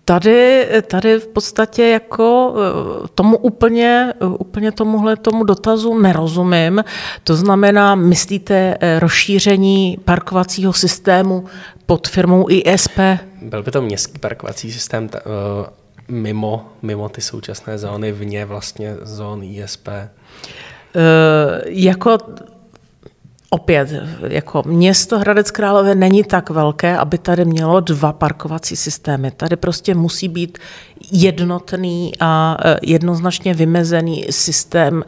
Tady, 0.09 0.67
tady 0.87 1.19
v 1.19 1.27
podstatě 1.27 1.87
jako 1.87 2.55
eh, 2.55 3.07
tomu 3.15 3.37
úplně, 3.37 4.13
úplně 4.39 4.71
tomuhle 4.71 5.15
tomu 5.15 5.43
dotazu 5.43 5.99
nerozumím. 5.99 6.83
To 7.23 7.35
znamená, 7.35 7.95
myslíte 7.95 8.77
eh, 8.79 8.99
rozšíření 8.99 9.97
parkovacího 10.05 10.73
systému 10.73 11.45
pod 11.85 12.07
firmou 12.07 12.45
ISP? 12.49 12.99
Byl 13.41 13.63
by 13.63 13.71
to 13.71 13.81
městský 13.81 14.19
parkovací 14.19 14.71
systém, 14.71 15.09
mimo, 16.07 16.65
mimo 16.81 17.09
ty 17.09 17.21
současné 17.21 17.77
zóny, 17.77 18.11
vně 18.11 18.45
vlastně 18.45 18.95
zón 19.01 19.43
ISP? 19.43 19.87
Uh, 19.87 19.93
eh, 19.93 21.61
jako 21.65 22.17
Opět, 23.51 23.89
jako 24.27 24.63
město 24.65 25.19
Hradec 25.19 25.51
Králové 25.51 25.95
není 25.95 26.23
tak 26.23 26.49
velké, 26.49 26.97
aby 26.97 27.17
tady 27.17 27.45
mělo 27.45 27.79
dva 27.79 28.13
parkovací 28.13 28.75
systémy. 28.75 29.31
Tady 29.31 29.55
prostě 29.55 29.95
musí 29.95 30.27
být 30.27 30.57
jednotný 31.11 32.11
a 32.19 32.57
eh, 32.65 32.79
jednoznačně 32.81 33.53
vymezený 33.53 34.25
systém 34.29 35.03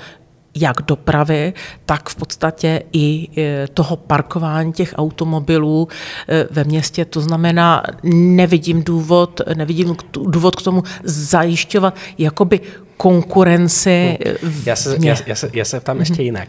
jak 0.55 0.81
dopravy, 0.81 1.53
tak 1.85 2.09
v 2.09 2.15
podstatě 2.15 2.83
i 2.93 3.27
e, 3.37 3.67
toho 3.67 3.97
parkování 3.97 4.73
těch 4.73 4.93
automobilů 4.97 5.87
e, 6.27 6.47
ve 6.51 6.63
městě. 6.63 7.05
To 7.05 7.21
znamená, 7.21 7.83
nevidím 8.13 8.83
důvod, 8.83 9.41
nevidím 9.55 9.95
důvod 10.13 10.55
k 10.55 10.61
tomu 10.61 10.83
zajišťovat 11.03 11.95
jakoby 12.17 12.59
konkurenci. 12.97 14.17
Hmm. 14.43 14.63
Já 14.65 14.75
se, 14.75 14.97
já, 14.99 15.15
já, 15.25 15.35
se, 15.35 15.49
já 15.53 15.65
se 15.65 15.79
ptám 15.79 15.99
ještě 15.99 16.13
mhm. 16.13 16.21
jinak. 16.21 16.47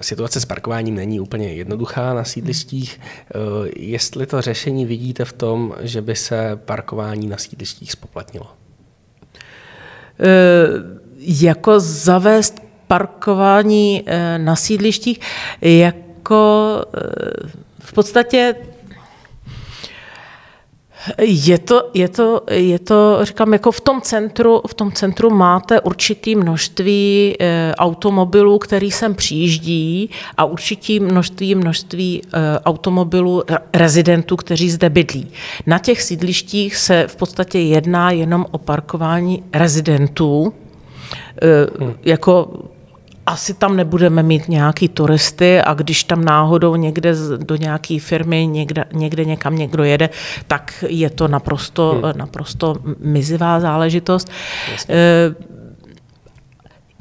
Situace 0.00 0.40
s 0.40 0.44
parkováním 0.44 0.94
není 0.94 1.20
úplně 1.20 1.52
jednoduchá 1.52 2.14
na 2.14 2.24
sídlištích. 2.24 3.00
Jestli 3.76 4.26
to 4.26 4.40
řešení 4.40 4.86
vidíte 4.86 5.24
v 5.24 5.32
tom, 5.32 5.74
že 5.80 6.02
by 6.02 6.16
se 6.16 6.56
parkování 6.64 7.26
na 7.26 7.36
sídlištích 7.36 7.92
spoplatnilo? 7.92 8.46
Uh 10.20 11.08
jako 11.20 11.80
zavést 11.80 12.62
parkování 12.86 14.02
eh, 14.06 14.38
na 14.38 14.56
sídlištích 14.56 15.20
jako 15.60 16.84
eh, 16.94 17.00
v 17.80 17.92
podstatě 17.92 18.54
je 21.18 21.58
to, 21.58 21.90
je 21.94 22.08
to, 22.08 22.42
je 22.50 22.78
to, 22.78 23.18
říkám, 23.22 23.52
jako 23.52 23.72
v 23.72 23.80
tom 23.80 24.00
centru, 24.00 24.62
v 24.68 24.74
tom 24.74 24.92
centru 24.92 25.30
máte 25.30 25.80
určitý 25.80 26.36
množství 26.36 27.36
e, 27.40 27.74
automobilů, 27.74 28.58
který 28.58 28.90
sem 28.90 29.14
přijíždí 29.14 30.10
a 30.36 30.44
určitý 30.44 31.00
množství, 31.00 31.54
množství 31.54 32.22
e, 32.22 32.58
automobilů 32.60 33.42
rezidentů, 33.74 34.36
kteří 34.36 34.70
zde 34.70 34.90
bydlí. 34.90 35.28
Na 35.66 35.78
těch 35.78 36.02
sídlištích 36.02 36.76
se 36.76 37.04
v 37.08 37.16
podstatě 37.16 37.58
jedná 37.58 38.10
jenom 38.10 38.46
o 38.50 38.58
parkování 38.58 39.44
rezidentů, 39.52 40.52
Hmm. 41.42 41.94
Jako 42.04 42.48
asi 43.28 43.54
tam 43.54 43.76
nebudeme 43.76 44.22
mít 44.22 44.48
nějaký 44.48 44.88
turisty 44.88 45.60
a 45.60 45.74
když 45.74 46.04
tam 46.04 46.24
náhodou 46.24 46.76
někde 46.76 47.14
do 47.36 47.56
nějaké 47.56 47.98
firmy 48.00 48.46
někde, 48.46 48.84
někde 48.92 49.24
někam 49.24 49.56
někdo 49.56 49.84
jede, 49.84 50.10
tak 50.46 50.84
je 50.88 51.10
to 51.10 51.28
naprosto, 51.28 52.00
hmm. 52.02 52.18
naprosto 52.18 52.74
mizivá 52.98 53.60
záležitost. 53.60 54.30
Jasně. 54.72 54.94
E, 54.94 55.34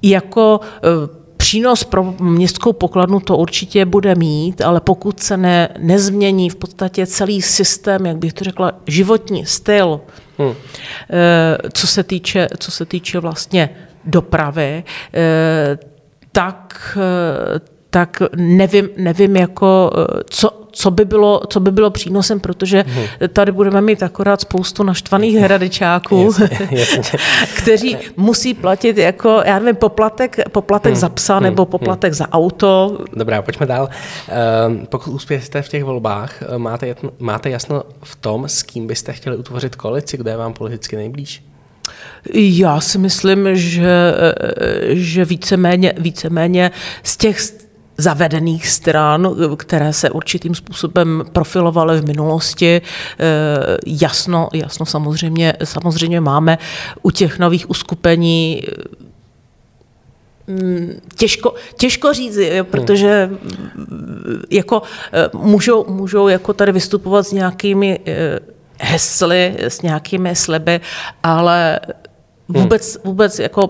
jako 0.03 0.59
e, 0.83 1.27
Přínos 1.37 1.83
pro 1.83 2.13
městskou 2.19 2.73
pokladnu 2.73 3.19
to 3.19 3.37
určitě 3.37 3.85
bude 3.85 4.15
mít, 4.15 4.61
ale 4.61 4.79
pokud 4.79 5.19
se 5.19 5.37
ne, 5.37 5.69
nezmění 5.77 6.49
v 6.49 6.55
podstatě 6.55 7.07
celý 7.07 7.41
systém, 7.41 8.05
jak 8.05 8.17
bych 8.17 8.33
to 8.33 8.43
řekla, 8.43 8.71
životní 8.87 9.45
styl, 9.45 10.01
hmm. 10.37 10.53
co, 11.73 11.87
se 11.87 12.03
týče, 12.03 12.47
co 12.59 12.71
se 12.71 12.85
týče 12.85 13.19
vlastně 13.19 13.69
dopravy, 14.05 14.83
eh, 15.13 15.77
tak, 16.37 16.97
eh, 17.01 17.59
tak 17.89 18.21
nevím, 18.35 18.89
nevím 18.97 19.35
jako, 19.35 19.91
eh, 19.97 20.23
co, 20.29 20.67
co 20.71 20.91
by, 20.91 21.05
bylo, 21.05 21.41
co 21.49 21.59
by 21.59 21.71
bylo 21.71 21.89
přínosem, 21.89 22.39
protože 22.39 22.85
hmm. 22.87 23.05
tady 23.33 23.51
budeme 23.51 23.81
mít 23.81 24.03
akorát 24.03 24.41
spoustu 24.41 24.83
naštvaných 24.83 25.35
hradečáků, 25.35 26.33
kteří 27.57 27.97
musí 28.17 28.53
platit 28.53 28.97
jako, 28.97 29.41
já 29.45 29.59
nevím, 29.59 29.75
poplatek, 29.75 30.49
poplatek 30.51 30.91
hmm. 30.91 30.99
za 30.99 31.09
psa 31.09 31.35
hmm. 31.35 31.43
nebo 31.43 31.65
poplatek 31.65 32.11
hmm. 32.11 32.17
za 32.17 32.31
auto. 32.31 32.97
Dobrá, 33.13 33.41
pojďme 33.41 33.65
dál. 33.65 33.89
Uh, 33.89 34.85
pokud 34.85 35.11
uspějete 35.11 35.61
v 35.61 35.69
těch 35.69 35.83
volbách, 35.83 36.43
máte, 36.57 36.95
máte 37.19 37.49
jasno 37.49 37.83
v 38.03 38.15
tom, 38.15 38.47
s 38.47 38.63
kým 38.63 38.87
byste 38.87 39.13
chtěli 39.13 39.37
utvořit 39.37 39.75
koalici, 39.75 40.17
kde 40.17 40.31
je 40.31 40.37
vám 40.37 40.53
politicky 40.53 40.95
nejblíž? 40.95 41.43
Já 42.33 42.81
si 42.81 42.97
myslím, 42.97 43.55
že, 43.55 44.13
že 44.87 45.25
víceméně, 45.25 45.93
víceméně 45.97 46.71
z 47.03 47.17
těch 47.17 47.39
zavedených 47.97 48.67
stran, 48.67 49.35
které 49.57 49.93
se 49.93 50.09
určitým 50.09 50.55
způsobem 50.55 51.23
profilovaly 51.33 52.01
v 52.01 52.05
minulosti. 52.05 52.81
Jasno, 53.85 54.49
jasno 54.53 54.85
samozřejmě, 54.85 55.53
samozřejmě 55.63 56.21
máme 56.21 56.57
u 57.01 57.11
těch 57.11 57.39
nových 57.39 57.69
uskupení 57.69 58.63
mm, 60.47 60.93
Těžko, 61.15 61.53
těžko 61.77 62.13
říct, 62.13 62.39
protože 62.63 63.29
jako 64.51 64.81
můžou, 65.33 65.85
můžou 65.89 66.27
jako 66.27 66.53
tady 66.53 66.71
vystupovat 66.71 67.27
s 67.27 67.31
nějakými 67.31 67.99
hesly, 68.79 69.55
s 69.59 69.81
nějakými 69.81 70.35
sliby, 70.35 70.81
ale 71.23 71.79
vůbec, 72.49 72.97
vůbec 73.03 73.39
jako, 73.39 73.69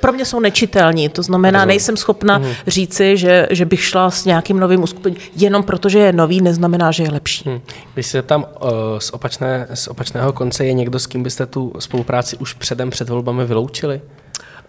pro 0.00 0.12
mě 0.12 0.24
jsou 0.24 0.40
nečitelní, 0.40 1.08
to 1.08 1.22
znamená, 1.22 1.64
nejsem 1.64 1.96
schopna 1.96 2.36
hmm. 2.36 2.52
říci, 2.66 3.16
že, 3.16 3.46
že 3.50 3.64
bych 3.64 3.84
šla 3.84 4.10
s 4.10 4.24
nějakým 4.24 4.60
novým 4.60 4.82
uskupením, 4.82 5.18
jenom 5.36 5.62
protože 5.62 5.98
je 5.98 6.12
nový, 6.12 6.40
neznamená, 6.40 6.90
že 6.90 7.02
je 7.02 7.10
lepší. 7.10 7.48
Hmm. 7.48 7.60
Když 7.94 8.06
se 8.06 8.22
tam 8.22 8.42
uh, 8.42 8.68
z, 8.98 9.10
opačné, 9.10 9.66
z 9.74 9.88
opačného 9.88 10.32
konce 10.32 10.64
je 10.64 10.72
někdo, 10.72 10.98
s 10.98 11.06
kým 11.06 11.22
byste 11.22 11.46
tu 11.46 11.72
spolupráci 11.78 12.36
už 12.36 12.52
předem 12.52 12.90
před 12.90 13.08
volbami 13.08 13.44
vyloučili? 13.44 14.00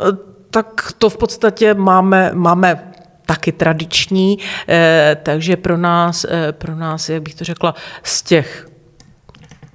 Uh, 0.02 0.08
tak 0.50 0.94
to 0.98 1.10
v 1.10 1.18
podstatě 1.18 1.74
máme, 1.74 2.32
máme 2.34 2.94
taky 3.26 3.52
tradiční, 3.52 4.38
eh, 4.70 5.18
takže 5.24 5.58
pro 5.58 5.78
nás, 5.78 6.26
eh, 6.30 6.52
pro 6.52 6.76
nás, 6.76 7.10
jak 7.10 7.22
bych 7.22 7.36
to 7.36 7.44
řekla, 7.44 7.76
z 8.04 8.22
těch 8.22 8.68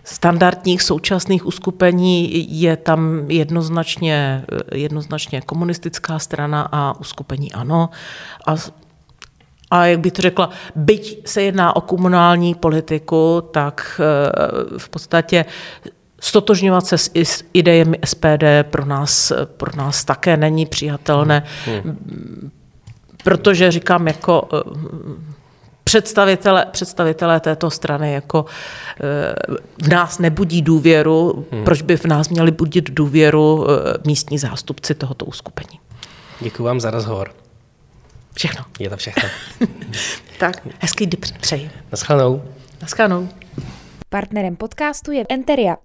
standardních 0.05 0.83
současných 0.83 1.47
uskupení 1.47 2.47
je 2.61 2.77
tam 2.77 3.31
jednoznačně, 3.31 4.45
jednoznačně 4.73 5.41
komunistická 5.41 6.19
strana 6.19 6.69
a 6.73 7.01
uskupení 7.01 7.53
ano. 7.53 7.91
A, 8.47 8.55
a 9.71 9.87
jak 9.87 10.01
bych 10.01 10.13
to 10.13 10.23
řekla, 10.23 10.51
byť 10.77 11.29
se 11.29 11.43
jedná 11.43 11.77
o 11.77 11.81
komunální 11.81 12.55
politiku, 12.55 13.43
tak 13.51 14.01
eh, 14.01 14.79
v 14.79 14.89
podstatě 14.89 15.45
stotožňovat 16.21 16.87
se 16.87 16.99
s 17.25 17.45
idejemi 17.53 17.99
SPD 18.05 18.45
pro 18.63 18.85
nás, 18.85 19.33
pro 19.57 19.77
nás 19.77 20.05
také 20.05 20.37
není 20.37 20.67
přijatelné, 20.67 21.43
hmm. 21.67 22.51
protože 23.25 23.71
říkám, 23.71 24.09
jako 24.09 24.49
představitele, 25.93 26.67
představitelé 26.71 27.41
této 27.41 27.71
strany 27.71 28.13
jako 28.13 28.45
eh, 29.01 29.35
v 29.83 29.89
nás 29.89 30.19
nebudí 30.19 30.63
důvěru, 30.63 31.47
hmm. 31.53 31.65
proč 31.65 31.83
by 31.83 31.97
v 31.97 32.05
nás 32.05 32.29
měli 32.29 32.51
budit 32.51 32.91
důvěru 32.91 33.67
eh, 33.71 33.75
místní 34.07 34.39
zástupci 34.39 34.95
tohoto 34.95 35.25
uskupení. 35.25 35.81
Děkuji 36.41 36.63
vám 36.63 36.81
za 36.81 36.91
rozhovor. 36.91 37.31
Všechno. 38.35 38.65
Je 38.79 38.91
to 38.91 38.97
všechno. 38.97 39.29
tak, 40.39 40.69
hezký 40.79 41.07
den 41.07 41.21
přeji. 41.41 41.71
Naschledanou. 41.91 42.43
Naschledanou. 42.83 43.29
Partnerem 44.09 44.57
podcastu 44.57 45.13
je 45.13 45.25
Enteria. 45.29 45.77